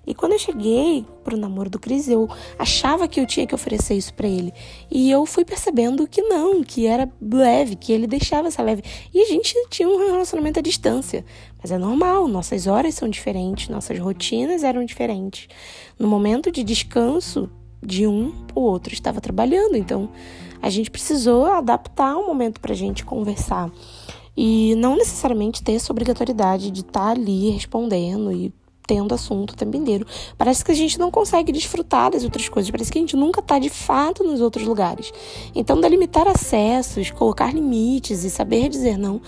E 0.06 0.14
quando 0.14 0.34
eu 0.34 0.40
cheguei 0.40 1.06
pro 1.24 1.38
namoro 1.38 1.70
do 1.70 1.80
Cris, 1.80 2.08
eu 2.08 2.30
achava 2.60 3.08
que 3.08 3.20
eu 3.20 3.26
tinha 3.26 3.48
que 3.48 3.56
oferecer 3.56 3.96
isso 3.96 4.14
para 4.14 4.28
ele. 4.28 4.54
E 4.92 5.10
eu 5.10 5.26
fui 5.26 5.44
percebendo 5.44 6.08
que 6.08 6.22
não, 6.22 6.64
que 6.64 6.86
era 6.86 7.12
leve, 7.22 7.76
que 7.76 7.92
ele 7.92 8.06
deixava 8.06 8.48
essa 8.48 8.62
leve. 8.62 8.84
E 9.14 9.22
a 9.22 9.26
gente 9.26 9.56
tinha 9.70 9.90
um 9.90 10.12
relacionamento 10.12 10.60
à 10.60 10.62
distância. 10.62 11.26
Mas 11.62 11.72
é 11.72 11.78
normal, 11.78 12.28
nossas 12.28 12.68
horas 12.68 12.94
são 12.94 13.10
diferentes, 13.10 13.70
nossas 13.70 13.98
rotinas 13.98 14.64
eram 14.64 14.86
diferentes. 14.86 15.48
No 15.98 16.08
momento 16.08 16.52
de 16.52 16.64
descanso 16.64 17.50
de 17.82 18.06
um, 18.06 18.34
o 18.54 18.62
outro 18.62 18.94
estava 18.94 19.20
trabalhando. 19.20 19.76
Então 19.76 20.10
a 20.62 20.70
gente 20.70 20.92
precisou 20.92 21.46
adaptar 21.46 22.18
um 22.18 22.28
momento 22.28 22.60
pra 22.60 22.74
gente 22.74 23.06
conversar. 23.06 23.72
E 24.36 24.76
não 24.76 24.96
necessariamente 24.96 25.64
ter 25.64 25.74
essa 25.74 25.92
obrigatoriedade 25.92 26.72
de 26.72 26.82
estar 26.82 27.00
tá 27.00 27.10
ali 27.12 27.50
respondendo 27.52 28.32
e 28.32 28.54
tendo 28.86 29.16
assunto 29.16 29.52
o 29.52 29.56
tempo 29.56 29.76
inteiro. 29.76 30.06
Parece 30.38 30.64
que 30.64 30.72
a 30.72 30.76
gente 30.76 31.00
não 31.00 31.10
consegue 31.10 31.52
desfrutar 31.52 32.12
das 32.12 32.24
outras 32.24 32.48
coisas, 32.48 32.70
parece 32.70 32.92
que 32.92 33.00
a 33.00 33.02
gente 33.02 33.16
nunca 33.16 33.40
está 33.40 33.58
de 33.58 33.70
fato 33.70 34.24
nos 34.24 34.42
outros 34.42 34.66
lugares. 34.66 35.12
Então, 35.56 35.82
delimitar 35.82 36.28
acessos, 36.28 37.10
colocar 37.12 37.54
limites 37.54 38.24
e 38.24 38.30
saber 38.30 38.70
dizer 38.70 38.98
não 38.98 39.22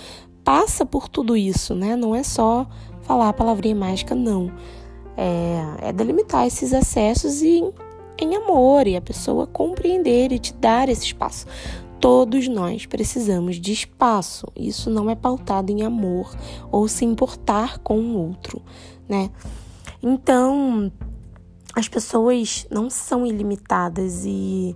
passa 0.48 0.86
por 0.86 1.10
tudo 1.10 1.36
isso, 1.36 1.76
né? 1.76 1.94
Não 1.98 2.16
é 2.16 2.24
só 2.24 2.66
falar 3.02 3.28
a 3.28 3.34
palavrinha 3.34 3.76
mágica, 3.76 4.16
não. 4.16 4.50
É, 5.18 5.90
é 5.90 5.92
delimitar 5.92 6.48
esses 6.48 6.72
acessos 6.72 7.42
e 7.42 7.62
em 8.18 8.34
amor 8.34 8.88
e 8.88 8.96
a 8.96 9.02
pessoa 9.02 9.46
compreender 9.46 10.32
e 10.32 10.40
te 10.40 10.54
dar 10.54 10.88
esse 10.88 11.04
espaço. 11.04 11.46
Todos 12.00 12.48
nós 12.48 12.86
precisamos 12.86 13.56
de 13.60 13.72
espaço. 13.74 14.48
Isso 14.56 14.90
não 14.90 15.10
é 15.10 15.16
pautado 15.16 15.72
em 15.72 15.84
amor 15.84 16.36
ou 16.72 16.88
se 16.88 17.04
importar 17.06 17.80
com 17.80 18.00
o 18.00 18.18
outro, 18.18 18.62
né? 19.10 19.32
Então, 20.02 20.92
as 21.76 21.88
pessoas 21.88 22.68
não 22.70 22.90
são 22.90 23.26
ilimitadas 23.26 24.24
e 24.26 24.76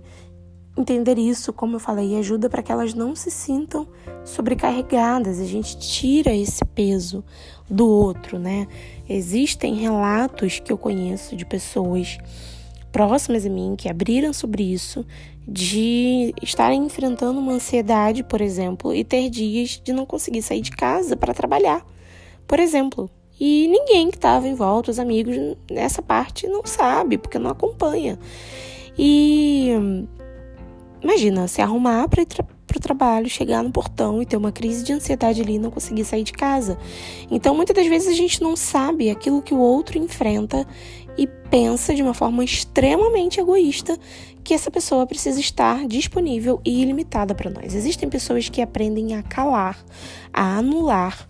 entender 0.76 1.18
isso, 1.18 1.52
como 1.52 1.76
eu 1.76 1.80
falei, 1.80 2.16
ajuda 2.16 2.48
para 2.48 2.62
que 2.62 2.72
elas 2.72 2.94
não 2.94 3.14
se 3.14 3.30
sintam 3.30 3.86
sobrecarregadas. 4.24 5.38
A 5.38 5.44
gente 5.44 5.78
tira 5.78 6.34
esse 6.34 6.64
peso 6.64 7.24
do 7.68 7.88
outro, 7.88 8.38
né? 8.38 8.66
Existem 9.08 9.74
relatos 9.76 10.58
que 10.58 10.72
eu 10.72 10.78
conheço 10.78 11.36
de 11.36 11.44
pessoas 11.44 12.18
próximas 12.90 13.46
a 13.46 13.50
mim 13.50 13.74
que 13.76 13.88
abriram 13.88 14.32
sobre 14.32 14.62
isso, 14.62 15.04
de 15.46 16.34
estarem 16.42 16.84
enfrentando 16.84 17.40
uma 17.40 17.52
ansiedade, 17.52 18.22
por 18.22 18.40
exemplo, 18.40 18.94
e 18.94 19.04
ter 19.04 19.28
dias 19.28 19.80
de 19.82 19.92
não 19.92 20.06
conseguir 20.06 20.42
sair 20.42 20.60
de 20.60 20.70
casa 20.70 21.16
para 21.16 21.34
trabalhar, 21.34 21.84
por 22.46 22.58
exemplo. 22.60 23.10
E 23.40 23.66
ninguém 23.68 24.10
que 24.10 24.16
estava 24.16 24.46
em 24.46 24.54
volta, 24.54 24.90
os 24.90 24.98
amigos 24.98 25.36
nessa 25.70 26.00
parte, 26.00 26.46
não 26.46 26.62
sabe, 26.64 27.18
porque 27.18 27.38
não 27.38 27.50
acompanha. 27.50 28.18
E 28.96 29.70
imagina, 31.02 31.48
se 31.48 31.60
arrumar 31.60 32.08
para 32.08 32.22
ir 32.22 32.26
tra 32.26 32.44
para 32.72 32.78
o 32.78 32.80
trabalho, 32.80 33.28
chegar 33.28 33.62
no 33.62 33.70
portão 33.70 34.22
e 34.22 34.26
ter 34.26 34.36
uma 34.36 34.50
crise 34.50 34.82
de 34.82 34.92
ansiedade 34.92 35.42
ali 35.42 35.54
e 35.54 35.58
não 35.58 35.70
conseguir 35.70 36.04
sair 36.04 36.22
de 36.22 36.32
casa. 36.32 36.78
Então, 37.30 37.54
muitas 37.54 37.76
das 37.76 37.86
vezes 37.86 38.08
a 38.08 38.14
gente 38.14 38.40
não 38.40 38.56
sabe 38.56 39.10
aquilo 39.10 39.42
que 39.42 39.52
o 39.52 39.58
outro 39.58 39.98
enfrenta 39.98 40.66
e 41.16 41.26
pensa 41.26 41.94
de 41.94 42.02
uma 42.02 42.14
forma 42.14 42.42
extremamente 42.44 43.40
egoísta 43.40 43.98
que 44.42 44.54
essa 44.54 44.70
pessoa 44.70 45.06
precisa 45.06 45.38
estar 45.38 45.86
disponível 45.86 46.60
e 46.64 46.82
ilimitada 46.82 47.34
para 47.34 47.50
nós. 47.50 47.74
Existem 47.74 48.08
pessoas 48.08 48.48
que 48.48 48.60
aprendem 48.60 49.14
a 49.14 49.22
calar, 49.22 49.78
a 50.32 50.58
anular 50.58 51.28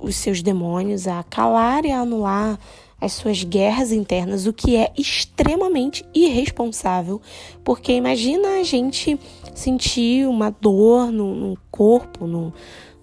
os 0.00 0.16
seus 0.16 0.42
demônios, 0.42 1.06
a 1.06 1.22
calar 1.22 1.84
e 1.84 1.92
a 1.92 2.00
anular 2.00 2.58
as 3.00 3.14
suas 3.14 3.42
guerras 3.42 3.90
internas, 3.90 4.46
o 4.46 4.52
que 4.52 4.76
é 4.76 4.92
extremamente 4.96 6.04
irresponsável, 6.14 7.20
porque 7.64 7.92
imagina 7.92 8.60
a 8.60 8.62
gente 8.62 9.18
sentir 9.54 10.28
uma 10.28 10.50
dor 10.50 11.10
no, 11.10 11.34
no 11.34 11.58
corpo, 11.68 12.28
no, 12.28 12.52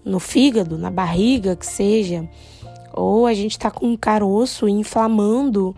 no 0.06 0.18
fígado, 0.18 0.78
na 0.78 0.90
barriga, 0.90 1.54
que 1.54 1.66
seja, 1.66 2.30
ou 2.94 3.26
a 3.26 3.34
gente 3.34 3.52
está 3.52 3.70
com 3.72 3.88
um 3.88 3.98
caroço 3.98 4.68
inflamando 4.68 5.76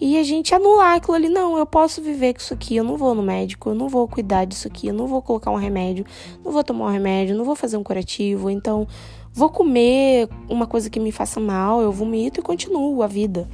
e 0.00 0.18
a 0.18 0.22
gente 0.22 0.54
anular 0.54 0.96
aquilo 0.96 1.14
ali. 1.14 1.28
Não, 1.28 1.56
eu 1.56 1.66
posso 1.66 2.02
viver 2.02 2.34
com 2.34 2.40
isso 2.40 2.54
aqui, 2.54 2.76
eu 2.76 2.84
não 2.84 2.96
vou 2.96 3.14
no 3.14 3.22
médico, 3.22 3.70
eu 3.70 3.74
não 3.74 3.88
vou 3.88 4.06
cuidar 4.06 4.44
disso 4.44 4.68
aqui, 4.68 4.88
eu 4.88 4.94
não 4.94 5.06
vou 5.06 5.22
colocar 5.22 5.50
um 5.50 5.56
remédio, 5.56 6.04
não 6.44 6.52
vou 6.52 6.62
tomar 6.62 6.86
um 6.86 6.92
remédio, 6.92 7.36
não 7.36 7.44
vou 7.44 7.56
fazer 7.56 7.76
um 7.76 7.82
curativo, 7.82 8.50
então 8.50 8.86
vou 9.32 9.50
comer 9.50 10.28
uma 10.48 10.66
coisa 10.66 10.88
que 10.90 11.00
me 11.00 11.12
faça 11.12 11.40
mal, 11.40 11.80
eu 11.80 11.92
vomito 11.92 12.40
e 12.40 12.42
continuo 12.42 13.02
a 13.02 13.06
vida. 13.06 13.48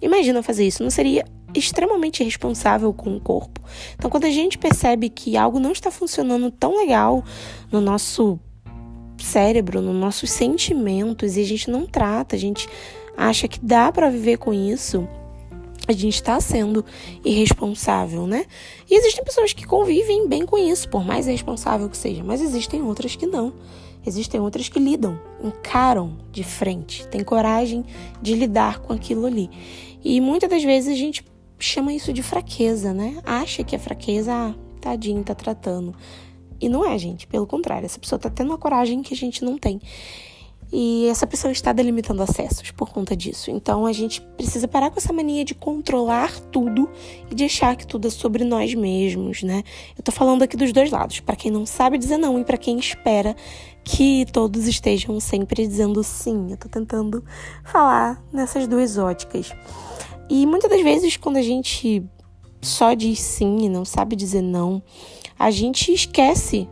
Imagina 0.00 0.42
fazer 0.42 0.66
isso, 0.66 0.82
não 0.82 0.90
seria 0.90 1.24
extremamente 1.54 2.20
irresponsável 2.20 2.92
com 2.92 3.16
o 3.16 3.20
corpo. 3.20 3.60
Então, 3.94 4.10
quando 4.10 4.24
a 4.24 4.30
gente 4.30 4.58
percebe 4.58 5.08
que 5.08 5.36
algo 5.36 5.60
não 5.60 5.72
está 5.72 5.90
funcionando 5.90 6.50
tão 6.50 6.76
legal 6.76 7.24
no 7.70 7.80
nosso 7.80 8.38
cérebro, 9.18 9.80
nos 9.80 9.94
nossos 9.94 10.30
sentimentos 10.30 11.36
e 11.36 11.40
a 11.40 11.44
gente 11.44 11.70
não 11.70 11.86
trata, 11.86 12.36
a 12.36 12.38
gente 12.38 12.68
acha 13.16 13.48
que 13.48 13.60
dá 13.60 13.92
para 13.92 14.10
viver 14.10 14.38
com 14.38 14.52
isso, 14.52 15.08
a 15.86 15.92
gente 15.92 16.14
está 16.14 16.40
sendo 16.40 16.84
irresponsável, 17.24 18.26
né? 18.26 18.46
E 18.90 18.96
existem 18.96 19.24
pessoas 19.24 19.52
que 19.52 19.66
convivem 19.66 20.26
bem 20.28 20.46
com 20.46 20.56
isso, 20.56 20.88
por 20.88 21.04
mais 21.04 21.26
irresponsável 21.26 21.88
que 21.88 21.96
seja, 21.96 22.24
mas 22.24 22.40
existem 22.40 22.82
outras 22.82 23.14
que 23.16 23.26
não. 23.26 23.52
Existem 24.06 24.40
outras 24.40 24.68
que 24.68 24.78
lidam, 24.78 25.18
encaram 25.42 26.18
de 26.30 26.44
frente, 26.44 27.06
têm 27.08 27.24
coragem 27.24 27.84
de 28.20 28.34
lidar 28.34 28.80
com 28.80 28.92
aquilo 28.92 29.26
ali. 29.26 29.48
E 30.02 30.20
muitas 30.20 30.50
das 30.50 30.62
vezes 30.62 30.92
a 30.92 30.96
gente 30.96 31.24
chama 31.58 31.92
isso 31.92 32.12
de 32.12 32.22
fraqueza, 32.22 32.92
né? 32.92 33.18
Acha 33.24 33.64
que 33.64 33.74
é 33.74 33.78
fraqueza, 33.78 34.32
ah, 34.32 34.54
tadinho, 34.80 35.24
tá 35.24 35.34
tratando. 35.34 35.94
E 36.60 36.68
não 36.68 36.84
é, 36.84 36.96
gente. 36.98 37.26
Pelo 37.26 37.46
contrário, 37.46 37.86
essa 37.86 37.98
pessoa 37.98 38.16
está 38.16 38.30
tendo 38.30 38.50
uma 38.50 38.58
coragem 38.58 39.02
que 39.02 39.14
a 39.14 39.16
gente 39.16 39.44
não 39.44 39.58
tem. 39.58 39.80
E 40.76 41.06
essa 41.06 41.24
pessoa 41.24 41.52
está 41.52 41.72
delimitando 41.72 42.20
acessos 42.20 42.72
por 42.72 42.90
conta 42.90 43.14
disso. 43.14 43.48
Então 43.48 43.86
a 43.86 43.92
gente 43.92 44.20
precisa 44.36 44.66
parar 44.66 44.90
com 44.90 44.98
essa 44.98 45.12
mania 45.12 45.44
de 45.44 45.54
controlar 45.54 46.36
tudo 46.50 46.90
e 47.30 47.34
de 47.34 47.44
achar 47.44 47.76
que 47.76 47.86
tudo 47.86 48.08
é 48.08 48.10
sobre 48.10 48.42
nós 48.42 48.74
mesmos, 48.74 49.44
né? 49.44 49.62
Eu 49.96 50.02
tô 50.02 50.10
falando 50.10 50.42
aqui 50.42 50.56
dos 50.56 50.72
dois 50.72 50.90
lados, 50.90 51.20
para 51.20 51.36
quem 51.36 51.48
não 51.48 51.64
sabe 51.64 51.96
dizer 51.96 52.18
não 52.18 52.40
e 52.40 52.44
para 52.44 52.56
quem 52.56 52.76
espera 52.76 53.36
que 53.84 54.26
todos 54.32 54.66
estejam 54.66 55.20
sempre 55.20 55.64
dizendo 55.64 56.02
sim. 56.02 56.48
Eu 56.50 56.56
tô 56.56 56.68
tentando 56.68 57.22
falar 57.62 58.20
nessas 58.32 58.66
duas 58.66 58.98
óticas. 58.98 59.52
E 60.28 60.44
muitas 60.44 60.68
das 60.68 60.82
vezes 60.82 61.16
quando 61.16 61.36
a 61.36 61.42
gente 61.42 62.02
só 62.60 62.94
diz 62.94 63.20
sim 63.20 63.58
e 63.60 63.68
não 63.68 63.84
sabe 63.84 64.16
dizer 64.16 64.42
não, 64.42 64.82
a 65.44 65.50
gente 65.50 65.92
esquece 65.92 66.66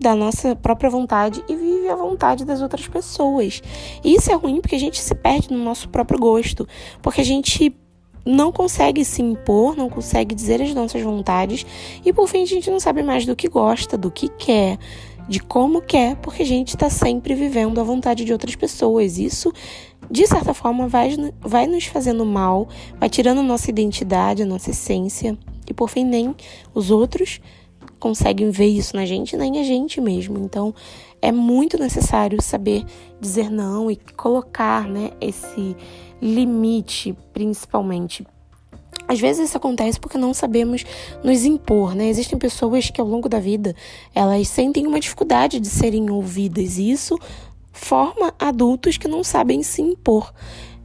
da 0.00 0.16
nossa 0.16 0.56
própria 0.56 0.90
vontade 0.90 1.44
e 1.48 1.54
vive 1.54 1.88
a 1.88 1.94
vontade 1.94 2.44
das 2.44 2.60
outras 2.60 2.88
pessoas. 2.88 3.62
E 4.02 4.16
isso 4.16 4.32
é 4.32 4.34
ruim 4.34 4.60
porque 4.60 4.74
a 4.74 4.80
gente 4.80 5.00
se 5.00 5.14
perde 5.14 5.52
no 5.52 5.62
nosso 5.62 5.88
próprio 5.88 6.18
gosto, 6.18 6.66
porque 7.00 7.20
a 7.20 7.24
gente 7.24 7.72
não 8.26 8.50
consegue 8.50 9.04
se 9.04 9.22
impor, 9.22 9.76
não 9.76 9.88
consegue 9.88 10.34
dizer 10.34 10.60
as 10.60 10.74
nossas 10.74 11.00
vontades 11.02 11.64
e 12.04 12.12
por 12.12 12.26
fim 12.26 12.42
a 12.42 12.46
gente 12.46 12.68
não 12.68 12.80
sabe 12.80 13.00
mais 13.00 13.24
do 13.24 13.36
que 13.36 13.48
gosta, 13.48 13.96
do 13.96 14.10
que 14.10 14.28
quer, 14.28 14.76
de 15.28 15.38
como 15.38 15.80
quer, 15.80 16.16
porque 16.16 16.42
a 16.42 16.46
gente 16.46 16.70
está 16.70 16.90
sempre 16.90 17.36
vivendo 17.36 17.80
a 17.80 17.84
vontade 17.84 18.24
de 18.24 18.32
outras 18.32 18.56
pessoas. 18.56 19.18
Isso, 19.18 19.52
de 20.10 20.26
certa 20.26 20.52
forma, 20.52 20.88
vai, 20.88 21.16
vai 21.40 21.68
nos 21.68 21.84
fazendo 21.84 22.26
mal, 22.26 22.66
vai 22.98 23.08
tirando 23.08 23.40
nossa 23.40 23.70
identidade, 23.70 24.42
a 24.42 24.46
nossa 24.46 24.70
essência 24.70 25.38
e 25.68 25.72
por 25.72 25.88
fim 25.88 26.04
nem 26.04 26.34
os 26.74 26.90
outros 26.90 27.40
conseguem 28.00 28.50
ver 28.50 28.66
isso 28.66 28.96
na 28.96 29.04
gente, 29.04 29.36
nem 29.36 29.60
a 29.60 29.62
gente 29.62 30.00
mesmo. 30.00 30.38
Então, 30.38 30.74
é 31.22 31.30
muito 31.30 31.78
necessário 31.78 32.42
saber 32.42 32.84
dizer 33.20 33.50
não 33.50 33.90
e 33.90 33.96
colocar, 34.16 34.88
né, 34.88 35.10
esse 35.20 35.76
limite, 36.20 37.14
principalmente. 37.32 38.26
Às 39.06 39.20
vezes 39.20 39.48
isso 39.48 39.56
acontece 39.56 39.98
porque 39.98 40.18
não 40.18 40.32
sabemos 40.32 40.84
nos 41.22 41.44
impor, 41.44 41.94
né? 41.94 42.08
Existem 42.08 42.38
pessoas 42.38 42.90
que 42.90 43.00
ao 43.00 43.06
longo 43.06 43.28
da 43.28 43.40
vida 43.40 43.74
elas 44.14 44.48
sentem 44.48 44.86
uma 44.86 45.00
dificuldade 45.00 45.58
de 45.58 45.68
serem 45.68 46.10
ouvidas 46.10 46.78
e 46.78 46.90
isso 46.90 47.18
forma 47.72 48.32
adultos 48.38 48.96
que 48.96 49.08
não 49.08 49.24
sabem 49.24 49.62
se 49.62 49.82
impor. 49.82 50.32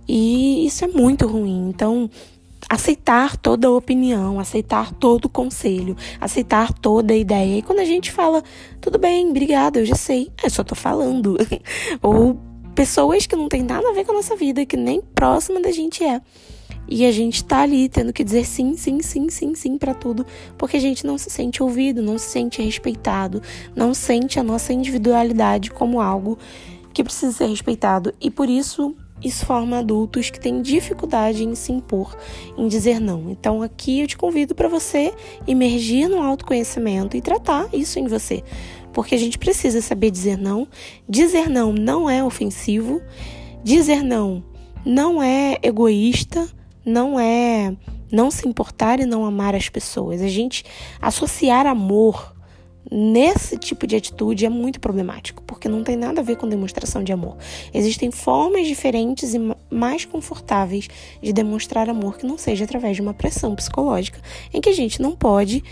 E 0.07 0.65
isso 0.65 0.85
é 0.85 0.87
muito 0.87 1.27
ruim. 1.27 1.69
Então, 1.69 2.09
aceitar 2.69 3.37
toda 3.37 3.71
opinião, 3.71 4.39
aceitar 4.39 4.93
todo 4.93 5.29
conselho, 5.29 5.95
aceitar 6.19 6.73
toda 6.73 7.15
ideia. 7.15 7.57
E 7.57 7.61
quando 7.61 7.79
a 7.79 7.85
gente 7.85 8.11
fala, 8.11 8.43
tudo 8.81 8.97
bem, 8.97 9.29
obrigada, 9.29 9.79
eu 9.79 9.85
já 9.85 9.95
sei, 9.95 10.31
eu 10.43 10.49
só 10.49 10.63
tô 10.63 10.75
falando. 10.75 11.37
Ou 12.01 12.39
pessoas 12.73 13.25
que 13.25 13.35
não 13.35 13.47
tem 13.47 13.63
nada 13.63 13.89
a 13.89 13.93
ver 13.93 14.05
com 14.05 14.11
a 14.11 14.15
nossa 14.15 14.35
vida, 14.35 14.65
que 14.65 14.77
nem 14.77 15.01
próxima 15.01 15.61
da 15.61 15.71
gente 15.71 16.03
é. 16.03 16.21
E 16.87 17.05
a 17.05 17.11
gente 17.11 17.43
tá 17.43 17.61
ali 17.61 17.89
tendo 17.89 18.13
que 18.13 18.23
dizer 18.23 18.45
sim, 18.45 18.75
sim, 18.77 19.01
sim, 19.01 19.29
sim, 19.29 19.55
sim 19.55 19.77
para 19.77 19.93
tudo, 19.93 20.25
porque 20.57 20.77
a 20.77 20.79
gente 20.79 21.05
não 21.05 21.17
se 21.17 21.29
sente 21.29 21.63
ouvido, 21.63 22.01
não 22.01 22.17
se 22.17 22.29
sente 22.29 22.61
respeitado, 22.61 23.41
não 23.75 23.93
sente 23.93 24.39
a 24.39 24.43
nossa 24.43 24.71
individualidade 24.71 25.71
como 25.71 25.99
algo 25.99 26.37
que 26.93 27.03
precisa 27.03 27.31
ser 27.31 27.47
respeitado. 27.47 28.13
E 28.21 28.29
por 28.29 28.49
isso 28.49 28.95
isso 29.23 29.45
forma 29.45 29.79
adultos 29.79 30.29
que 30.29 30.39
têm 30.39 30.61
dificuldade 30.61 31.43
em 31.43 31.55
se 31.55 31.71
impor, 31.71 32.15
em 32.57 32.67
dizer 32.67 32.99
não. 32.99 33.29
Então 33.29 33.61
aqui 33.61 34.01
eu 34.01 34.07
te 34.07 34.17
convido 34.17 34.53
para 34.53 34.67
você 34.67 35.13
emergir 35.47 36.07
no 36.07 36.21
autoconhecimento 36.21 37.15
e 37.17 37.21
tratar 37.21 37.67
isso 37.73 37.99
em 37.99 38.07
você, 38.07 38.43
porque 38.93 39.15
a 39.15 39.17
gente 39.17 39.37
precisa 39.37 39.81
saber 39.81 40.11
dizer 40.11 40.37
não. 40.37 40.67
Dizer 41.07 41.49
não 41.49 41.71
não 41.73 42.09
é 42.09 42.23
ofensivo, 42.23 43.01
dizer 43.63 44.03
não 44.03 44.43
não 44.85 45.21
é 45.21 45.57
egoísta, 45.63 46.47
não 46.85 47.19
é 47.19 47.75
não 48.11 48.29
se 48.29 48.47
importar 48.47 48.99
e 48.99 49.05
não 49.05 49.25
amar 49.25 49.55
as 49.55 49.67
pessoas. 49.67 50.21
A 50.21 50.27
gente 50.27 50.63
associar 51.01 51.65
amor 51.65 52.34
nesse 52.91 53.57
tipo 53.57 53.87
de 53.87 53.95
atitude 53.95 54.45
é 54.45 54.49
muito 54.49 54.79
problemático, 54.79 55.43
porque 55.43 55.67
não 55.67 55.83
tem 55.83 55.95
nada 55.95 56.21
a 56.21 56.23
ver 56.23 56.37
com 56.37 56.47
demonstração 56.47 57.03
de 57.03 57.11
amor. 57.11 57.37
Existem 57.73 58.11
formas 58.11 58.67
diferentes 58.67 59.33
e 59.33 59.39
mais 59.69 60.05
confortáveis 60.05 60.87
de 61.21 61.33
demonstrar 61.33 61.89
amor 61.89 62.17
que 62.17 62.25
não 62.25 62.37
seja 62.37 62.65
através 62.65 62.95
de 62.95 63.01
uma 63.01 63.13
pressão 63.13 63.55
psicológica, 63.55 64.19
em 64.53 64.61
que 64.61 64.69
a 64.69 64.73
gente 64.73 65.01
não 65.01 65.15
pode 65.15 65.63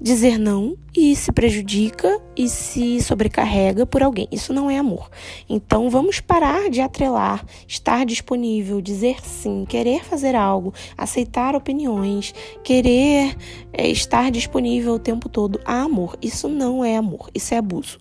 dizer 0.00 0.38
não 0.38 0.76
e 0.94 1.14
se 1.16 1.32
prejudica 1.32 2.20
e 2.36 2.48
se 2.48 3.02
sobrecarrega 3.02 3.86
por 3.86 4.02
alguém. 4.02 4.28
Isso 4.30 4.52
não 4.52 4.70
é 4.70 4.78
amor. 4.78 5.10
Então 5.48 5.90
vamos 5.90 6.20
parar 6.20 6.70
de 6.70 6.80
atrelar, 6.80 7.44
estar 7.66 8.04
disponível, 8.04 8.80
dizer 8.80 9.16
sim, 9.22 9.64
querer 9.68 10.04
fazer 10.04 10.34
algo, 10.34 10.72
aceitar 10.96 11.54
opiniões, 11.54 12.34
querer 12.62 13.36
é, 13.72 13.88
estar 13.88 14.30
disponível 14.30 14.94
o 14.94 14.98
tempo 14.98 15.28
todo 15.28 15.60
a 15.64 15.82
amor. 15.82 16.16
Isso 16.20 16.48
não 16.48 16.84
é 16.84 16.96
amor, 16.96 17.30
isso 17.34 17.54
é 17.54 17.58
abuso. 17.58 17.98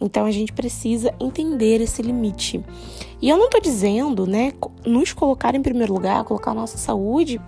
Então 0.00 0.24
a 0.24 0.30
gente 0.30 0.52
precisa 0.52 1.14
entender 1.20 1.80
esse 1.80 2.02
limite. 2.02 2.62
E 3.20 3.28
eu 3.28 3.36
não 3.36 3.46
estou 3.46 3.60
dizendo, 3.60 4.26
né, 4.26 4.52
nos 4.86 5.12
colocar 5.12 5.54
em 5.54 5.60
primeiro 5.60 5.92
lugar, 5.92 6.24
colocar 6.24 6.52
a 6.52 6.54
nossa 6.54 6.78
saúde 6.78 7.40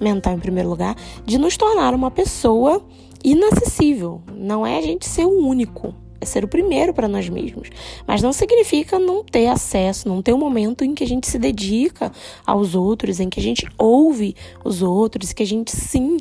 mental 0.00 0.34
em 0.34 0.38
primeiro 0.38 0.68
lugar, 0.68 0.94
de 1.24 1.36
nos 1.36 1.56
tornar 1.56 1.94
uma 1.94 2.12
pessoa 2.12 2.86
inacessível. 3.26 4.22
Não 4.32 4.64
é 4.64 4.78
a 4.78 4.80
gente 4.80 5.04
ser 5.04 5.24
o 5.26 5.46
único, 5.46 5.92
é 6.20 6.24
ser 6.24 6.44
o 6.44 6.48
primeiro 6.48 6.94
para 6.94 7.08
nós 7.08 7.28
mesmos. 7.28 7.68
Mas 8.06 8.22
não 8.22 8.32
significa 8.32 9.00
não 9.00 9.24
ter 9.24 9.48
acesso, 9.48 10.08
não 10.08 10.22
ter 10.22 10.32
um 10.32 10.38
momento 10.38 10.84
em 10.84 10.94
que 10.94 11.02
a 11.02 11.06
gente 11.06 11.26
se 11.26 11.36
dedica 11.36 12.12
aos 12.46 12.76
outros, 12.76 13.18
em 13.18 13.28
que 13.28 13.40
a 13.40 13.42
gente 13.42 13.66
ouve 13.76 14.36
os 14.64 14.80
outros, 14.80 15.32
que 15.32 15.42
a 15.42 15.46
gente 15.46 15.72
sim 15.72 16.18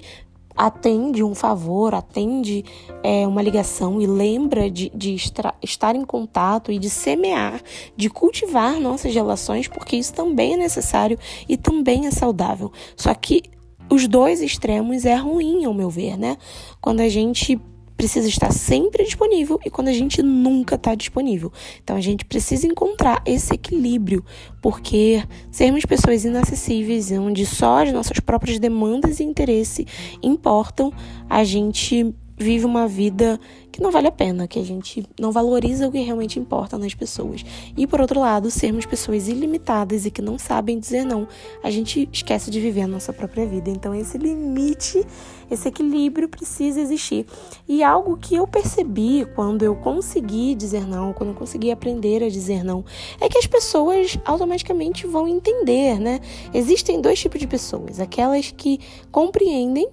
atende 0.58 1.22
um 1.22 1.36
favor, 1.36 1.94
atende 1.94 2.64
é, 3.04 3.28
uma 3.28 3.42
ligação 3.42 4.02
e 4.02 4.08
lembra 4.08 4.72
de, 4.72 4.90
de 4.96 5.14
estar 5.62 5.96
em 5.96 6.06
contato 6.06 6.72
e 6.72 6.80
de 6.80 6.90
semear, 6.90 7.62
de 7.96 8.10
cultivar 8.10 8.80
nossas 8.80 9.14
relações, 9.14 9.68
porque 9.68 9.98
isso 9.98 10.14
também 10.14 10.54
é 10.54 10.58
necessário 10.58 11.20
e 11.48 11.58
também 11.58 12.08
é 12.08 12.12
saudável. 12.12 12.72
Só 12.96 13.14
que 13.14 13.44
os 13.89 14.08
dois 14.08 14.42
extremos 14.42 15.06
é 15.06 15.15
ruim, 15.15 15.66
ao 15.66 15.74
meu 15.74 15.90
ver, 15.90 16.18
né? 16.18 16.38
Quando 16.81 17.01
a 17.01 17.10
gente 17.10 17.60
precisa 17.96 18.27
estar 18.27 18.51
sempre 18.51 19.03
disponível 19.03 19.60
e 19.66 19.70
quando 19.70 19.88
a 19.88 19.94
gente 19.94 20.22
nunca 20.22 20.75
está 20.75 20.94
disponível. 20.96 21.51
Então 21.83 21.96
a 21.96 22.01
gente 22.01 22.25
precisa 22.25 22.68
encontrar 22.68 23.22
esse 23.25 23.53
equilíbrio, 23.53 24.24
porque 24.62 25.24
sermos 25.50 25.86
pessoas 25.86 26.25
inacessíveis, 26.25 27.12
onde 27.12 27.46
só 27.46 27.83
as 27.83 27.94
nossas 27.94 28.20
próprias 28.20 28.60
demandas 28.60 29.20
e 29.20 29.24
interesse 29.24 29.88
importam, 30.22 30.92
a 31.29 31.44
gente 31.44 32.14
vive 32.38 32.66
uma 32.66 32.88
vida 32.88 33.40
que 33.72 33.82
não 33.82 33.92
vale 33.92 34.08
a 34.08 34.12
pena, 34.12 34.48
que 34.48 34.60
a 34.60 34.64
gente 34.64 35.06
não 35.20 35.32
valoriza 35.32 35.88
o 35.88 35.92
que 35.92 36.00
realmente 36.00 36.40
importa 36.40 36.78
nas 36.78 36.94
pessoas. 36.94 37.44
E 37.76 37.86
por 37.86 38.00
outro 38.00 38.20
lado, 38.20 38.50
sermos 38.50 38.86
pessoas 38.86 39.28
ilimitadas 39.28 40.06
e 40.06 40.12
que 40.12 40.22
não 40.22 40.38
sabem 40.38 40.80
dizer 40.80 41.06
não, 41.06 41.28
a 41.64 41.70
gente 41.70 42.08
esquece 42.12 42.50
de 42.50 42.60
viver 42.60 42.82
a 42.82 42.88
nossa 42.88 43.12
própria 43.12 43.46
vida. 43.46 43.70
Então 43.70 43.94
esse 43.94 44.18
limite, 44.18 45.06
esse 45.52 45.68
equilíbrio 45.68 46.30
precisa 46.30 46.80
existir. 46.80 47.26
E 47.68 47.84
algo 47.84 48.18
que 48.18 48.36
eu 48.36 48.48
percebi 48.48 49.26
quando 49.36 49.64
eu 49.64 49.76
consegui 49.76 50.56
dizer 50.56 50.88
não, 50.88 51.14
quando 51.14 51.32
eu 51.32 51.36
consegui 51.36 51.72
aprender 51.72 52.24
a 52.24 52.30
dizer 52.30 52.64
não, 52.64 52.84
é 53.20 53.28
que 53.28 53.38
as 53.38 53.48
pessoas 53.48 54.18
automaticamente 54.26 55.06
vão 55.06 55.28
entender, 55.28 56.00
né? 56.00 56.20
Existem 56.54 57.02
dois 57.02 57.20
tipos 57.20 57.40
de 57.40 57.48
pessoas, 57.48 58.00
aquelas 58.00 58.52
que 58.52 58.80
compreendem 59.12 59.90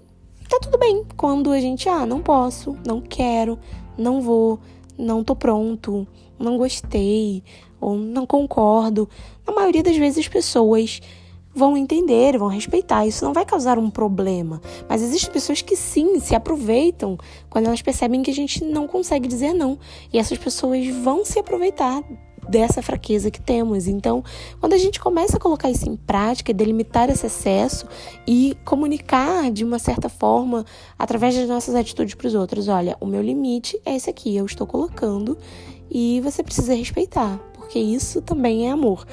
tá 0.53 0.59
tudo 0.61 0.77
bem 0.77 1.03
quando 1.17 1.51
a 1.51 1.59
gente, 1.59 1.88
ah, 1.88 2.05
não 2.05 2.21
posso, 2.21 2.77
não 2.87 3.01
quero, 3.01 3.59
não 3.97 4.21
vou, 4.21 4.61
não 4.99 5.25
tô 5.25 5.35
pronto, 5.35 6.07
não 6.38 6.59
gostei 6.59 7.43
ou 7.81 7.97
não 7.97 8.27
concordo. 8.27 9.09
Na 9.47 9.55
maioria 9.55 9.83
das 9.83 9.97
vezes 9.97 10.19
as 10.19 10.29
pessoas 10.29 11.01
vão 11.55 11.75
entender, 11.75 12.37
vão 12.37 12.49
respeitar. 12.49 13.07
Isso 13.07 13.25
não 13.25 13.33
vai 13.33 13.47
causar 13.47 13.79
um 13.79 13.88
problema. 13.88 14.61
Mas 14.87 15.03
existem 15.03 15.33
pessoas 15.33 15.62
que 15.62 15.75
sim, 15.75 16.21
se 16.21 16.35
aproveitam 16.35 17.17
quando 17.49 17.67
elas 17.67 17.81
percebem 17.81 18.23
que 18.23 18.31
a 18.31 18.35
gente 18.35 18.62
não 18.62 18.87
consegue 18.87 19.27
dizer 19.27 19.55
não. 19.55 19.79
E 20.12 20.19
essas 20.19 20.37
pessoas 20.37 20.87
vão 20.88 21.25
se 21.25 21.38
aproveitar 21.38 22.03
dessa 22.49 22.83
fraqueza 22.83 23.31
que 23.31 23.41
temos. 23.41 23.87
Então, 23.87 24.25
quando 24.61 24.73
a 24.73 24.79
gente 24.79 25.01
começa 25.01 25.37
a 25.37 25.41
colocar 25.41 25.71
isso 25.71 25.89
em 25.89 25.97
prática, 25.97 26.53
delimitar 26.53 27.09
esse 27.11 27.27
excesso 27.27 27.87
e 28.27 28.57
comunicar 28.65 29.51
de 29.51 29.65
uma 29.65 29.79
certa 29.79 30.09
forma 30.09 30.65
através 30.99 31.35
das 31.35 31.49
nossas 31.49 31.75
atitudes 31.75 32.15
para 32.15 32.27
os 32.27 32.35
outros, 32.35 32.69
olha, 32.69 32.97
o 33.01 33.07
meu 33.07 33.23
limite 33.23 33.81
é 33.85 33.95
esse 33.95 34.11
aqui, 34.11 34.37
eu 34.37 34.47
estou 34.47 34.67
colocando 34.67 35.37
e 35.91 36.21
você 36.23 36.43
precisa 36.43 36.75
respeitar, 36.75 37.39
porque 37.62 37.79
isso 37.79 38.20
também 38.20 38.66
é 38.66 38.72
amor. 38.72 39.07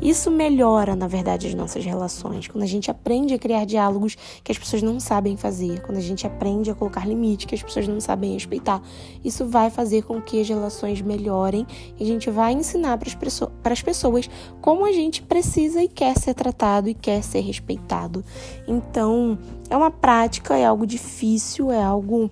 Isso 0.00 0.30
melhora, 0.30 0.94
na 0.94 1.08
verdade, 1.08 1.48
as 1.48 1.54
nossas 1.54 1.84
relações. 1.84 2.46
Quando 2.46 2.62
a 2.62 2.66
gente 2.66 2.88
aprende 2.88 3.34
a 3.34 3.38
criar 3.38 3.64
diálogos 3.64 4.16
que 4.44 4.52
as 4.52 4.58
pessoas 4.58 4.80
não 4.80 5.00
sabem 5.00 5.36
fazer, 5.36 5.80
quando 5.80 5.98
a 5.98 6.02
gente 6.02 6.24
aprende 6.24 6.70
a 6.70 6.74
colocar 6.74 7.04
limites 7.04 7.46
que 7.46 7.54
as 7.54 7.62
pessoas 7.62 7.88
não 7.88 8.00
sabem 8.00 8.32
respeitar, 8.34 8.80
isso 9.24 9.44
vai 9.46 9.70
fazer 9.70 10.02
com 10.02 10.20
que 10.20 10.40
as 10.40 10.48
relações 10.48 11.00
melhorem 11.00 11.66
e 11.98 12.04
a 12.04 12.06
gente 12.06 12.30
vai 12.30 12.52
ensinar 12.52 12.96
para 12.96 13.72
as 13.72 13.82
pessoas 13.82 14.30
como 14.60 14.86
a 14.86 14.92
gente 14.92 15.22
precisa 15.22 15.82
e 15.82 15.88
quer 15.88 16.16
ser 16.16 16.34
tratado 16.34 16.88
e 16.88 16.94
quer 16.94 17.22
ser 17.22 17.40
respeitado. 17.40 18.24
Então, 18.68 19.36
é 19.68 19.76
uma 19.76 19.90
prática, 19.90 20.56
é 20.56 20.64
algo 20.64 20.86
difícil, 20.86 21.72
é 21.72 21.82
algo 21.82 22.30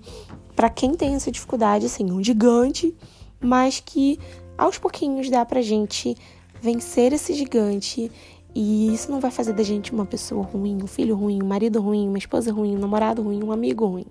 para 0.55 0.69
quem 0.69 0.93
tem 0.93 1.15
essa 1.15 1.31
dificuldade, 1.31 1.87
assim, 1.87 2.09
um 2.11 2.23
gigante, 2.23 2.95
mas 3.41 3.81
que 3.83 4.17
aos 4.57 4.77
pouquinhos 4.77 5.29
dá 5.29 5.45
pra 5.45 5.61
gente 5.61 6.15
vencer 6.61 7.13
esse 7.13 7.33
gigante. 7.33 8.11
E 8.57 8.93
isso 8.93 9.11
não 9.11 9.19
vai 9.19 9.31
fazer 9.31 9.51
da 9.51 9.63
gente 9.63 9.91
uma 9.91 10.05
pessoa 10.05 10.41
ruim, 10.41 10.81
um 10.81 10.87
filho 10.87 11.13
ruim, 11.13 11.43
um 11.43 11.45
marido 11.45 11.81
ruim, 11.81 12.07
uma 12.07 12.17
esposa 12.17 12.53
ruim, 12.53 12.73
um 12.77 12.79
namorado 12.79 13.21
ruim, 13.21 13.43
um 13.43 13.51
amigo 13.51 13.85
ruim. 13.85 14.05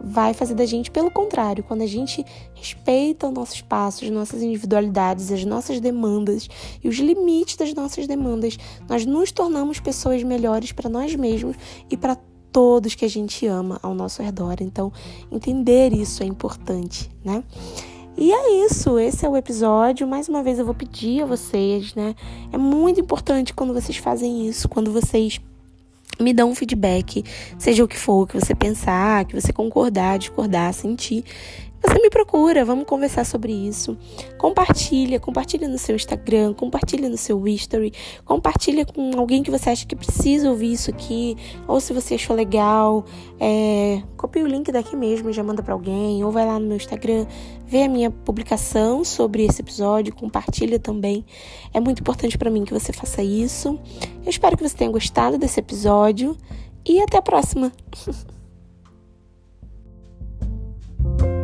Vai 0.00 0.34
fazer 0.34 0.54
da 0.54 0.66
gente, 0.66 0.90
pelo 0.90 1.08
contrário, 1.08 1.62
quando 1.62 1.82
a 1.82 1.86
gente 1.86 2.24
respeita 2.52 3.28
o 3.28 3.30
nosso 3.30 3.54
espaço, 3.54 4.04
as 4.04 4.10
nossas 4.10 4.42
individualidades, 4.42 5.30
as 5.30 5.44
nossas 5.44 5.78
demandas 5.78 6.48
e 6.82 6.88
os 6.88 6.96
limites 6.96 7.54
das 7.54 7.72
nossas 7.74 8.08
demandas, 8.08 8.58
nós 8.88 9.06
nos 9.06 9.30
tornamos 9.30 9.78
pessoas 9.78 10.20
melhores 10.24 10.72
para 10.72 10.90
nós 10.90 11.14
mesmos 11.14 11.54
e 11.88 11.96
para 11.96 12.18
todos 12.50 12.96
que 12.96 13.04
a 13.04 13.08
gente 13.08 13.46
ama 13.46 13.78
ao 13.84 13.94
nosso 13.94 14.20
redor. 14.20 14.56
Então, 14.60 14.92
entender 15.30 15.92
isso 15.92 16.24
é 16.24 16.26
importante, 16.26 17.08
né? 17.24 17.44
E 18.18 18.32
é 18.32 18.64
isso, 18.64 18.98
esse 18.98 19.26
é 19.26 19.28
o 19.28 19.36
episódio. 19.36 20.06
Mais 20.06 20.26
uma 20.26 20.42
vez 20.42 20.58
eu 20.58 20.64
vou 20.64 20.74
pedir 20.74 21.22
a 21.22 21.26
vocês, 21.26 21.94
né? 21.94 22.14
É 22.50 22.56
muito 22.56 22.98
importante 22.98 23.52
quando 23.52 23.74
vocês 23.74 23.98
fazem 23.98 24.48
isso, 24.48 24.70
quando 24.70 24.90
vocês 24.90 25.38
me 26.18 26.32
dá 26.32 26.46
um 26.46 26.54
feedback, 26.54 27.22
seja 27.58 27.84
o 27.84 27.88
que 27.88 27.98
for, 27.98 28.26
que 28.26 28.40
você 28.40 28.54
pensar, 28.54 29.26
que 29.26 29.38
você 29.38 29.52
concordar, 29.52 30.18
discordar, 30.18 30.72
sentir 30.72 31.24
você 31.82 32.00
me 32.00 32.10
procura, 32.10 32.64
vamos 32.64 32.86
conversar 32.86 33.24
sobre 33.24 33.52
isso. 33.52 33.96
Compartilha, 34.38 35.20
compartilha 35.20 35.68
no 35.68 35.78
seu 35.78 35.94
Instagram, 35.94 36.54
compartilha 36.54 37.08
no 37.08 37.16
seu 37.16 37.46
history, 37.46 37.92
compartilha 38.24 38.84
com 38.84 39.18
alguém 39.18 39.42
que 39.42 39.50
você 39.50 39.70
acha 39.70 39.86
que 39.86 39.94
precisa 39.94 40.48
ouvir 40.48 40.72
isso 40.72 40.90
aqui, 40.90 41.36
ou 41.68 41.80
se 41.80 41.92
você 41.92 42.14
achou 42.14 42.34
legal, 42.34 43.04
é, 43.38 44.02
copia 44.16 44.42
o 44.42 44.46
link 44.46 44.72
daqui 44.72 44.96
mesmo 44.96 45.30
e 45.30 45.32
já 45.32 45.42
manda 45.42 45.62
para 45.62 45.74
alguém, 45.74 46.24
ou 46.24 46.30
vai 46.30 46.46
lá 46.46 46.58
no 46.58 46.66
meu 46.66 46.76
Instagram, 46.76 47.26
vê 47.66 47.82
a 47.82 47.88
minha 47.88 48.10
publicação 48.10 49.04
sobre 49.04 49.44
esse 49.44 49.60
episódio, 49.60 50.14
compartilha 50.14 50.78
também. 50.78 51.24
É 51.74 51.80
muito 51.80 52.00
importante 52.00 52.38
para 52.38 52.50
mim 52.50 52.64
que 52.64 52.72
você 52.72 52.92
faça 52.92 53.22
isso. 53.22 53.78
Eu 54.24 54.30
espero 54.30 54.56
que 54.56 54.66
você 54.66 54.76
tenha 54.76 54.90
gostado 54.90 55.38
desse 55.38 55.60
episódio 55.60 56.36
e 56.84 57.00
até 57.00 57.18
a 57.18 57.22
próxima. 57.22 57.70